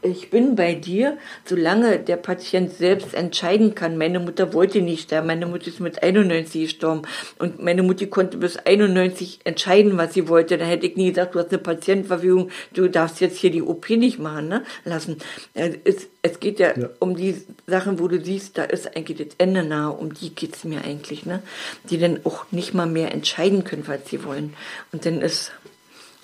[0.04, 3.97] ich bin bei dir, solange der Patient selbst entscheiden kann.
[3.97, 5.28] Meine Mutter wollte nicht sterben.
[5.28, 7.04] Meine Mutter ist mit 91 gestorben.
[7.39, 9.52] Und meine Mutter konnte bis 91 entscheiden,
[9.97, 10.57] was sie wollte.
[10.57, 13.89] Da hätte ich nie gesagt, du hast eine Patientenverfügung, du darfst jetzt hier die OP
[13.89, 14.63] nicht machen ne?
[14.85, 15.17] lassen.
[15.53, 17.35] Es, es geht ja, ja, um die
[17.67, 19.91] Sachen, wo du siehst, da ist eigentlich das Ende nahe.
[19.91, 21.25] Um die geht's mir eigentlich.
[21.25, 21.41] Ne?
[21.89, 24.53] Die dann auch nicht mal mehr entscheiden können, was sie wollen.
[24.91, 25.51] Und dann ist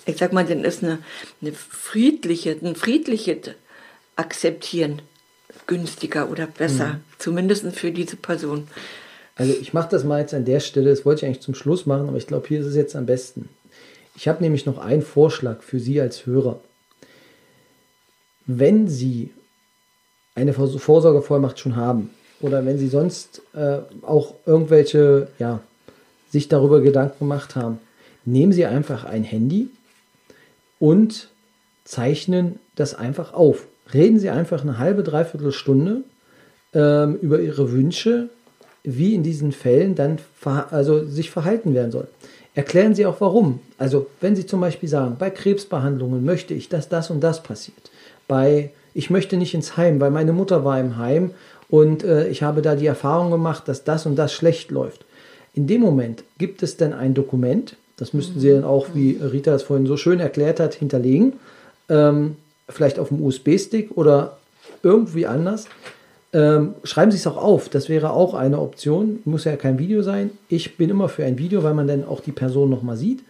[0.06, 0.98] ich sag mal, dann ist eine,
[1.40, 3.50] eine friedliche, ein friedliches
[4.16, 5.02] Akzeptieren
[5.66, 7.00] günstiger oder besser, mhm.
[7.18, 8.68] zumindest für diese Person.
[9.36, 11.86] Also ich mache das mal jetzt an der Stelle, das wollte ich eigentlich zum Schluss
[11.86, 13.48] machen, aber ich glaube, hier ist es jetzt am besten.
[14.16, 16.60] Ich habe nämlich noch einen Vorschlag für Sie als Hörer.
[18.46, 19.30] Wenn Sie
[20.34, 25.60] eine Vorsorgevollmacht schon haben oder wenn Sie sonst äh, auch irgendwelche, ja,
[26.30, 27.78] sich darüber Gedanken gemacht haben,
[28.24, 29.70] nehmen Sie einfach ein Handy
[30.78, 31.28] und
[31.84, 33.66] zeichnen das einfach auf.
[33.92, 36.02] Reden Sie einfach eine halbe, dreiviertel Stunde
[36.74, 38.28] ähm, über Ihre Wünsche,
[38.82, 40.18] wie in diesen Fällen dann
[40.70, 42.08] also sich verhalten werden soll.
[42.54, 43.60] Erklären Sie auch warum.
[43.78, 47.90] Also wenn Sie zum Beispiel sagen, bei Krebsbehandlungen möchte ich, dass das und das passiert.
[48.26, 51.30] Bei ich möchte nicht ins Heim, weil meine Mutter war im Heim
[51.68, 55.04] und äh, ich habe da die Erfahrung gemacht, dass das und das schlecht läuft.
[55.54, 59.54] In dem Moment gibt es dann ein Dokument, das müssten Sie dann auch, wie Rita
[59.54, 61.34] es vorhin so schön erklärt hat, hinterlegen.
[61.90, 64.38] Ähm, vielleicht auf dem USB-Stick oder
[64.82, 65.66] irgendwie anders.
[66.32, 69.20] Ähm, schreiben Sie es auch auf, das wäre auch eine Option.
[69.24, 70.30] Muss ja kein Video sein.
[70.48, 73.24] Ich bin immer für ein Video, weil man dann auch die Person nochmal sieht.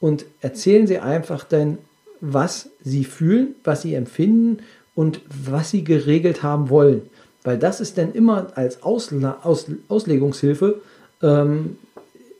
[0.00, 1.78] Und erzählen Sie einfach dann,
[2.20, 4.58] was Sie fühlen, was Sie empfinden
[4.94, 7.02] und was Sie geregelt haben wollen.
[7.42, 10.80] Weil das ist dann immer als Ausla Aus Auslegungshilfe
[11.22, 11.76] ähm,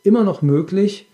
[0.03, 1.07] immer noch möglich,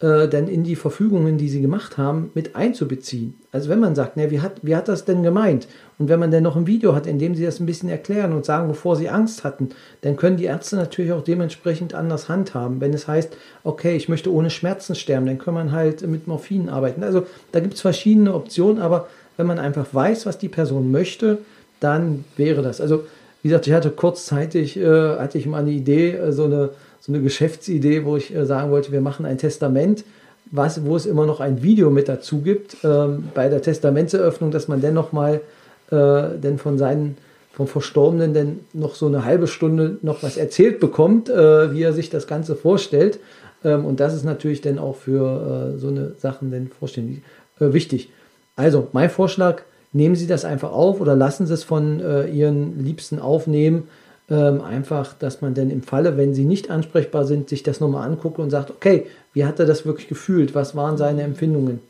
[0.00, 3.34] äh, dann in die Verfügungen, die sie gemacht haben, mit einzubeziehen.
[3.52, 5.68] Also wenn man sagt, ne, wie, hat, wie hat das denn gemeint?
[5.98, 8.32] Und wenn man dann noch ein Video hat, in dem sie das ein bisschen erklären
[8.32, 9.68] und sagen, wovor sie Angst hatten,
[10.00, 12.80] dann können die Ärzte natürlich auch dementsprechend anders handhaben.
[12.80, 16.68] Wenn es heißt, okay, ich möchte ohne Schmerzen sterben, dann kann man halt mit Morphin
[16.68, 17.04] arbeiten.
[17.04, 21.38] Also da gibt es verschiedene Optionen, aber wenn man einfach weiß, was die Person möchte,
[21.80, 22.80] dann wäre das.
[22.80, 23.04] Also
[23.42, 26.70] wie gesagt, ich hatte kurzzeitig, äh, hatte ich mal eine Idee, äh, so eine
[27.04, 30.04] so eine Geschäftsidee, wo ich äh, sagen wollte, wir machen ein Testament,
[30.50, 34.68] was, wo es immer noch ein Video mit dazu gibt, ähm, bei der Testamentseröffnung, dass
[34.68, 35.42] man dennoch mal
[35.90, 37.18] äh, denn von seinen
[37.52, 41.92] vom Verstorbenen denn noch so eine halbe Stunde noch was erzählt bekommt, äh, wie er
[41.92, 43.20] sich das Ganze vorstellt.
[43.62, 47.22] Ähm, und das ist natürlich dann auch für äh, so eine Sachen denn vorstellen,
[47.60, 48.10] äh, wichtig.
[48.56, 49.62] Also mein Vorschlag,
[49.92, 53.84] nehmen Sie das einfach auf oder lassen Sie es von Ihren Liebsten aufnehmen
[54.30, 58.08] ähm, einfach, dass man dann im Falle, wenn sie nicht ansprechbar sind, sich das nochmal
[58.08, 60.54] anguckt und sagt, okay, wie hat er das wirklich gefühlt?
[60.54, 61.80] Was waren seine Empfindungen?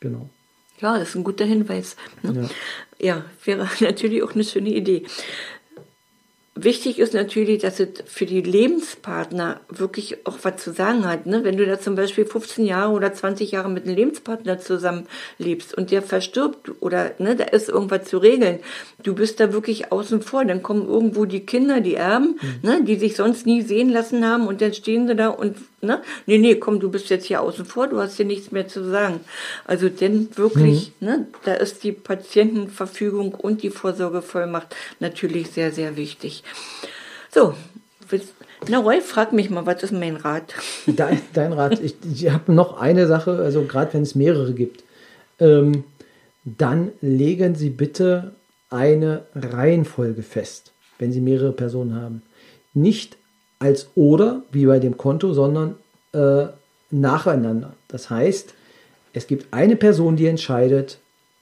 [0.00, 0.28] Genau.
[0.80, 1.96] Ja, das ist ein guter Hinweis.
[2.22, 2.48] Ne?
[2.98, 3.14] Ja.
[3.16, 5.04] ja, wäre natürlich auch eine schöne Idee.
[6.54, 11.24] Wichtig ist natürlich, dass es für die Lebenspartner wirklich auch was zu sagen hat.
[11.24, 11.44] Ne?
[11.44, 15.90] Wenn du da zum Beispiel 15 Jahre oder 20 Jahre mit einem Lebenspartner zusammenlebst und
[15.90, 18.58] der verstirbt oder ne, da ist irgendwas zu regeln,
[19.02, 20.44] du bist da wirklich außen vor.
[20.44, 22.68] Dann kommen irgendwo die Kinder, die Erben, mhm.
[22.68, 26.00] ne, die sich sonst nie sehen lassen haben und dann stehen sie da und ne?
[26.26, 28.88] Nee, nee, komm, du bist jetzt hier außen vor, du hast hier nichts mehr zu
[28.88, 29.20] sagen.
[29.66, 31.06] Also denn wirklich, mhm.
[31.06, 36.44] ne, da ist die Patientenverfügung und die Vorsorgevollmacht natürlich sehr, sehr wichtig.
[37.30, 37.54] So,
[38.68, 40.54] na Roy, frag mich mal, was ist mein Rat?
[40.86, 44.84] Dein, dein Rat, ich, ich habe noch eine Sache, also gerade wenn es mehrere gibt,
[45.40, 45.84] ähm,
[46.44, 48.32] dann legen Sie bitte
[48.70, 52.22] eine Reihenfolge fest, wenn Sie mehrere Personen haben.
[52.74, 53.16] Nicht
[53.62, 55.76] als oder, wie bei dem Konto, sondern
[56.12, 56.46] äh,
[56.90, 57.74] nacheinander.
[57.88, 58.54] Das heißt,
[59.12, 60.98] es gibt eine Person, die entscheidet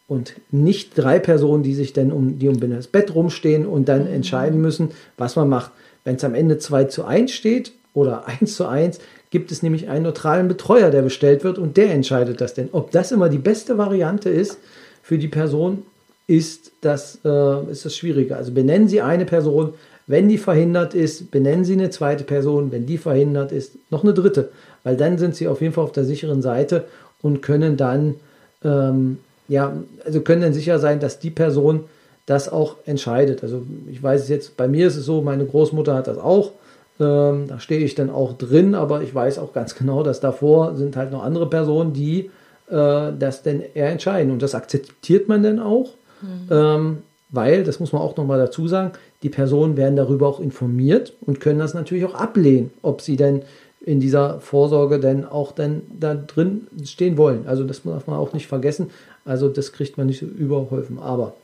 [0.06, 4.02] und nicht drei Personen, die sich dann um, die um das Bett rumstehen und dann
[4.02, 4.14] mhm.
[4.14, 5.72] entscheiden müssen, was man macht.
[6.04, 9.88] Wenn es am Ende 2 zu 1 steht oder 1 zu 1, gibt es nämlich
[9.88, 12.68] einen neutralen Betreuer, der bestellt wird und der entscheidet das denn.
[12.72, 14.58] Ob das immer die beste Variante ist
[15.02, 15.84] für die Person,
[16.26, 18.36] ist das, äh, ist das Schwierige.
[18.36, 19.74] Also benennen Sie eine Person,
[20.10, 22.72] wenn die verhindert ist, benennen Sie eine zweite Person.
[22.72, 24.48] Wenn die verhindert ist, noch eine dritte.
[24.82, 26.86] Weil dann sind Sie auf jeden Fall auf der sicheren Seite
[27.22, 28.16] und können dann,
[28.64, 29.72] ähm, ja,
[30.04, 31.84] also können dann sicher sein, dass die Person
[32.26, 33.44] das auch entscheidet.
[33.44, 36.50] Also ich weiß es jetzt, bei mir ist es so, meine Großmutter hat das auch.
[36.98, 40.74] Ähm, da stehe ich dann auch drin, aber ich weiß auch ganz genau, dass davor
[40.74, 42.30] sind halt noch andere Personen, die
[42.68, 44.32] äh, das denn eher entscheiden.
[44.32, 45.90] Und das akzeptiert man dann auch.
[46.20, 46.48] Mhm.
[46.50, 46.98] Ähm,
[47.32, 48.92] weil, das muss man auch nochmal dazu sagen,
[49.22, 53.42] die Personen werden darüber auch informiert und können das natürlich auch ablehnen, ob sie denn
[53.80, 57.46] in dieser Vorsorge denn auch dann da drin stehen wollen.
[57.46, 58.90] Also das darf man auch nicht vergessen.
[59.24, 60.98] Also das kriegt man nicht so überholfen.
[60.98, 61.34] Aber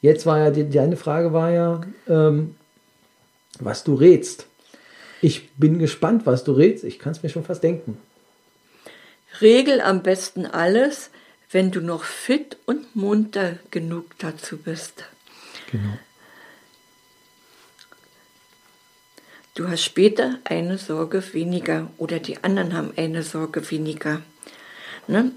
[0.00, 2.54] jetzt war ja, die, die eine Frage war ja, ähm,
[3.60, 4.46] was du rätst.
[5.20, 6.84] Ich bin gespannt, was du rätst.
[6.84, 7.98] Ich kann es mir schon fast denken.
[9.40, 11.10] Regel am besten alles,
[11.50, 15.04] wenn du noch fit und munter genug dazu bist.
[15.70, 15.98] Genau.
[19.54, 24.20] Du hast später eine Sorge weniger oder die anderen haben eine Sorge weniger.
[25.06, 25.30] Ne?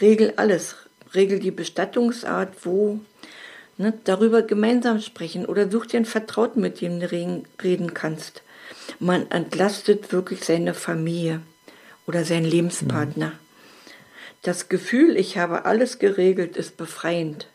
[0.00, 0.76] Regel alles.
[1.12, 3.00] Regel die Bestattungsart, wo.
[3.78, 3.94] Ne?
[4.04, 8.42] Darüber gemeinsam sprechen oder such dir einen Vertrauten, mit dem du reden kannst.
[9.00, 11.40] Man entlastet wirklich seine Familie
[12.06, 13.30] oder seinen Lebenspartner.
[13.30, 13.38] Mhm.
[14.42, 17.48] Das Gefühl, ich habe alles geregelt, ist befreiend.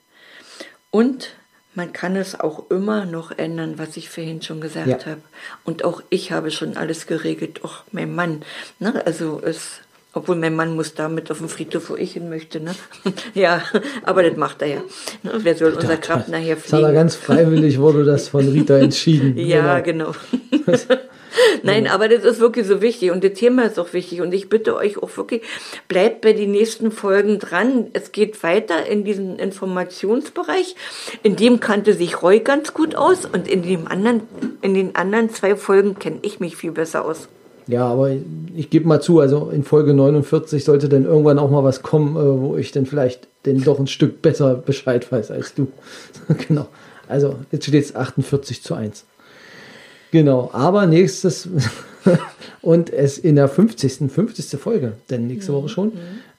[0.89, 1.29] Und
[1.73, 4.97] man kann es auch immer noch ändern, was ich vorhin schon gesagt ja.
[5.05, 5.21] habe.
[5.63, 8.43] Und auch ich habe schon alles geregelt, auch mein Mann.
[8.79, 9.01] Ne?
[9.05, 9.79] Also es,
[10.13, 12.59] obwohl mein Mann muss damit auf dem Friedhof, wo ich hin möchte.
[12.59, 12.75] Ne?
[13.33, 13.63] ja,
[14.03, 14.81] aber das macht er ja.
[15.23, 15.31] Ne?
[15.37, 16.71] Wer soll unser Grab nachher fliegen?
[16.71, 19.37] Das hat er ganz freiwillig, wurde das von Rita entschieden.
[19.37, 20.13] ja, genau.
[20.51, 20.77] genau.
[21.63, 24.49] Nein, aber das ist wirklich so wichtig und das Thema ist auch wichtig und ich
[24.49, 25.43] bitte euch auch wirklich,
[25.87, 27.87] bleibt bei den nächsten Folgen dran.
[27.93, 30.75] Es geht weiter in diesen Informationsbereich.
[31.23, 34.21] In dem kannte sich Roy ganz gut aus und in dem anderen,
[34.61, 37.27] in den anderen zwei Folgen kenne ich mich viel besser aus.
[37.67, 38.11] Ja, aber
[38.55, 42.15] ich gebe mal zu, also in Folge 49 sollte dann irgendwann auch mal was kommen,
[42.17, 45.67] äh, wo ich dann vielleicht denn doch ein Stück besser Bescheid weiß als du.
[46.47, 46.67] genau.
[47.07, 49.05] Also jetzt steht es 48 zu 1.
[50.11, 51.49] Genau, aber nächstes
[52.61, 54.11] und es in der 50.
[54.11, 54.59] 50.
[54.59, 55.93] Folge, denn nächste Woche schon.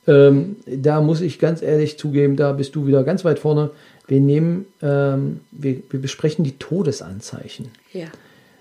[0.06, 3.70] Ähm, da muss ich ganz ehrlich zugeben, da bist du wieder ganz weit vorne.
[4.06, 7.68] Wir nehmen, ähm, wir, wir besprechen die Todesanzeichen.
[7.92, 8.06] Ja.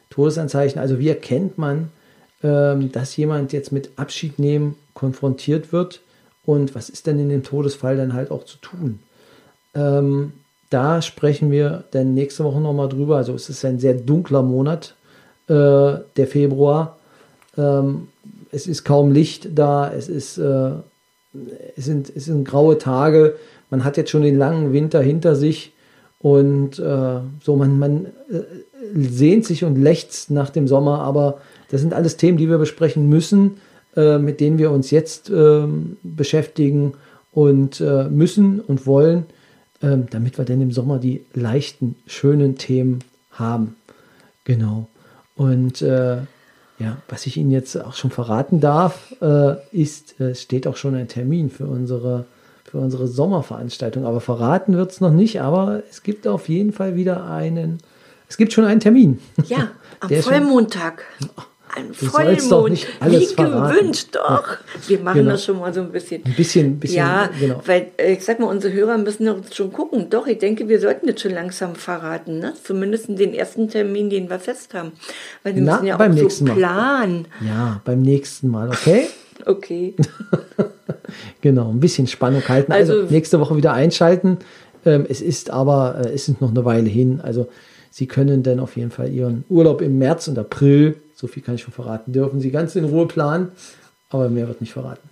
[0.09, 1.89] Todesanzeichen, also wie erkennt man,
[2.43, 6.01] ähm, dass jemand jetzt mit Abschied nehmen konfrontiert wird
[6.45, 8.99] und was ist denn in dem Todesfall dann halt auch zu tun?
[9.73, 10.33] Ähm,
[10.69, 13.17] da sprechen wir dann nächste Woche nochmal drüber.
[13.17, 14.95] Also es ist ein sehr dunkler Monat,
[15.51, 16.97] äh, der Februar.
[17.57, 18.07] Ähm,
[18.51, 20.71] es ist kaum Licht da, es ist, äh,
[21.75, 23.35] es sind, es sind graue Tage.
[23.69, 25.73] Man hat jetzt schon den langen Winter hinter sich
[26.19, 28.43] und äh, so man, man äh,
[28.95, 33.09] sehnt sich und lechzt nach dem Sommer, aber das sind alles Themen, die wir besprechen
[33.09, 33.57] müssen,
[33.95, 36.93] äh, mit denen wir uns jetzt ähm, beschäftigen
[37.31, 39.25] und äh, müssen und wollen,
[39.81, 42.99] ähm, damit wir dann im Sommer die leichten, schönen Themen
[43.31, 43.75] haben.
[44.43, 44.87] Genau.
[45.41, 46.17] Und äh,
[46.77, 50.93] ja, was ich Ihnen jetzt auch schon verraten darf, äh, ist, es steht auch schon
[50.93, 52.25] ein Termin für unsere,
[52.63, 54.05] für unsere Sommerveranstaltung.
[54.05, 57.79] Aber verraten wird es noch nicht, aber es gibt auf jeden Fall wieder einen,
[58.29, 59.19] es gibt schon einen Termin.
[59.47, 61.05] Ja, am Vollmontag.
[61.73, 61.87] Ein
[62.99, 63.77] alles Wie verraten.
[63.77, 64.57] gewünscht, doch.
[64.87, 65.31] Wir machen Genau.
[65.31, 66.21] das schon mal so ein bisschen.
[66.25, 67.61] Ein bisschen, bisschen, Ja, genau.
[67.65, 70.09] weil äh, ich sag mal, unsere Hörer müssen doch schon gucken.
[70.09, 72.53] Doch, ich denke, wir sollten jetzt schon langsam verraten, ne?
[72.61, 74.91] Zumindest den ersten Termin, den wir fest haben.
[75.43, 77.27] Weil wir Na, müssen ja beim auch so planen.
[77.45, 79.07] Ja, beim nächsten Mal, okay?
[79.45, 79.95] Okay.
[81.41, 82.71] Genau, ein bisschen Spannung halten.
[82.71, 84.37] Also, Also- nächste Woche wieder einschalten.
[84.85, 87.19] Ähm, es ist aber, äh, es ist noch eine Weile hin.
[87.21, 87.47] Also
[87.89, 91.53] Sie können dann auf jeden Fall Ihren Urlaub im März und April, so viel kann
[91.55, 93.51] ich schon verraten, dürfen Sie ganz in Ruhe planen.
[94.09, 95.07] Aber mehr wird nicht verraten.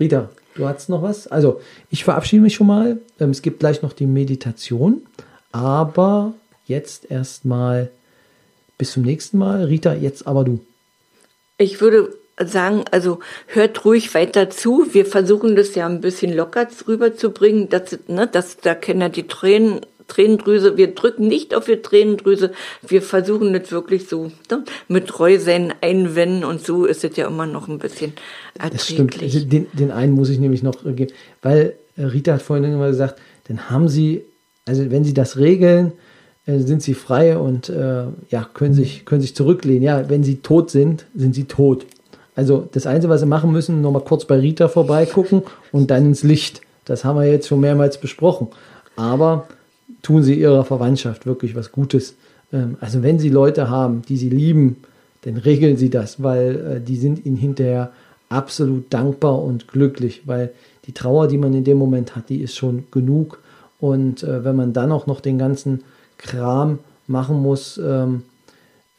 [0.00, 1.26] Rita, du hast noch was?
[1.26, 1.60] Also,
[1.90, 2.98] ich verabschiede mich schon mal.
[3.18, 5.02] Ähm, es gibt gleich noch die Meditation.
[5.50, 6.32] Aber
[6.66, 7.90] jetzt erstmal
[8.78, 9.64] bis zum nächsten Mal.
[9.64, 10.60] Rita, jetzt aber du.
[11.58, 13.18] Ich würde sagen, also
[13.48, 14.86] hört ruhig weiter zu.
[14.92, 17.68] Wir versuchen das ja ein bisschen locker rüberzubringen.
[17.68, 20.76] Das, ne, das, da ja die Tränen, Tränendrüse.
[20.76, 22.50] Wir drücken nicht auf die Tränendrüse.
[22.86, 27.46] Wir versuchen das wirklich so ne, mit Reusen einwenden und so ist es ja immer
[27.46, 28.14] noch ein bisschen
[28.58, 29.14] Das stimmt.
[29.14, 29.48] erträglich.
[29.48, 32.88] Den, den einen muss ich nämlich noch äh, geben, weil äh, Rita hat vorhin immer
[32.88, 34.24] gesagt, dann haben Sie,
[34.66, 35.92] also wenn Sie das regeln,
[36.46, 39.82] äh, sind Sie frei und äh, ja, können sich, können sich zurücklehnen.
[39.82, 41.86] Ja, wenn Sie tot sind, sind Sie tot.
[42.34, 45.42] Also das Einzige, was Sie machen müssen, nochmal kurz bei Rita vorbeigucken
[45.72, 46.60] und dann ins Licht.
[46.84, 48.48] Das haben wir jetzt schon mehrmals besprochen.
[48.96, 49.48] Aber
[50.02, 52.16] tun Sie Ihrer Verwandtschaft wirklich was Gutes.
[52.52, 54.76] Ähm, also wenn Sie Leute haben, die Sie lieben,
[55.22, 57.92] dann regeln Sie das, weil äh, die sind Ihnen hinterher
[58.28, 60.52] absolut dankbar und glücklich, weil
[60.86, 63.42] die Trauer, die man in dem Moment hat, die ist schon genug.
[63.80, 65.84] Und äh, wenn man dann auch noch den ganzen
[66.18, 68.22] Kram machen muss, ähm,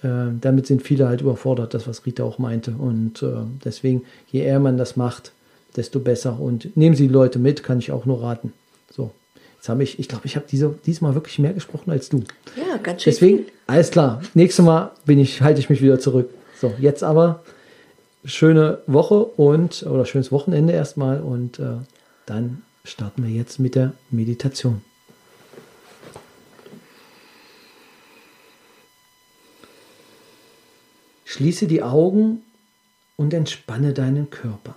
[0.01, 0.07] äh,
[0.39, 2.71] damit sind viele halt überfordert, das was Rita auch meinte.
[2.71, 3.25] Und
[3.65, 5.33] deswegen, je eher man das macht,
[5.75, 6.39] desto besser.
[6.39, 8.53] Und nehmen Sie die Leute mit, kann ich auch nur raten.
[8.91, 9.11] So,
[9.59, 12.23] jetzt habe ich, ich glaube, ich habe diese, diesmal wirklich mehr gesprochen als du.
[12.55, 13.47] ja, ganz schön Deswegen, viel.
[13.67, 14.21] alles klar.
[14.33, 16.29] Nächstes Mal bin ich, halte ich mich wieder zurück.
[16.59, 17.43] So, jetzt aber
[18.23, 21.73] schöne Woche und oder schönes Wochenende erstmal und äh,
[22.25, 24.81] dann starten wir jetzt mit der Meditation.
[31.25, 32.43] Schließe die Augen
[33.17, 34.75] und entspanne deinen Körper.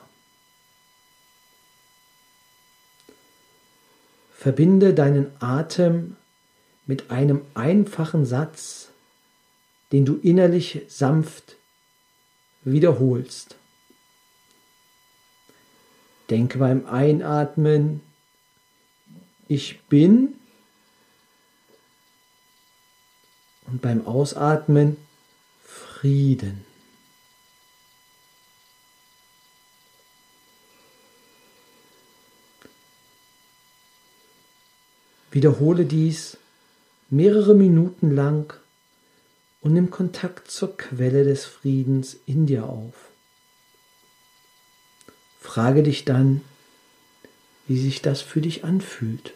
[4.43, 6.17] Verbinde deinen Atem
[6.85, 8.89] mit einem einfachen Satz,
[9.93, 11.55] den du innerlich sanft
[12.65, 13.55] wiederholst.
[16.29, 18.01] Denke beim Einatmen,
[19.47, 20.35] ich bin
[23.69, 24.97] und beim Ausatmen
[25.65, 26.72] Frieden.
[35.33, 36.37] Wiederhole dies
[37.09, 38.55] mehrere Minuten lang
[39.63, 42.95] und nimm Kontakt zur Quelle des Friedens in dir auf.
[45.41, 46.43] Frage dich dann,
[47.67, 49.33] wie sich das für dich anfühlt.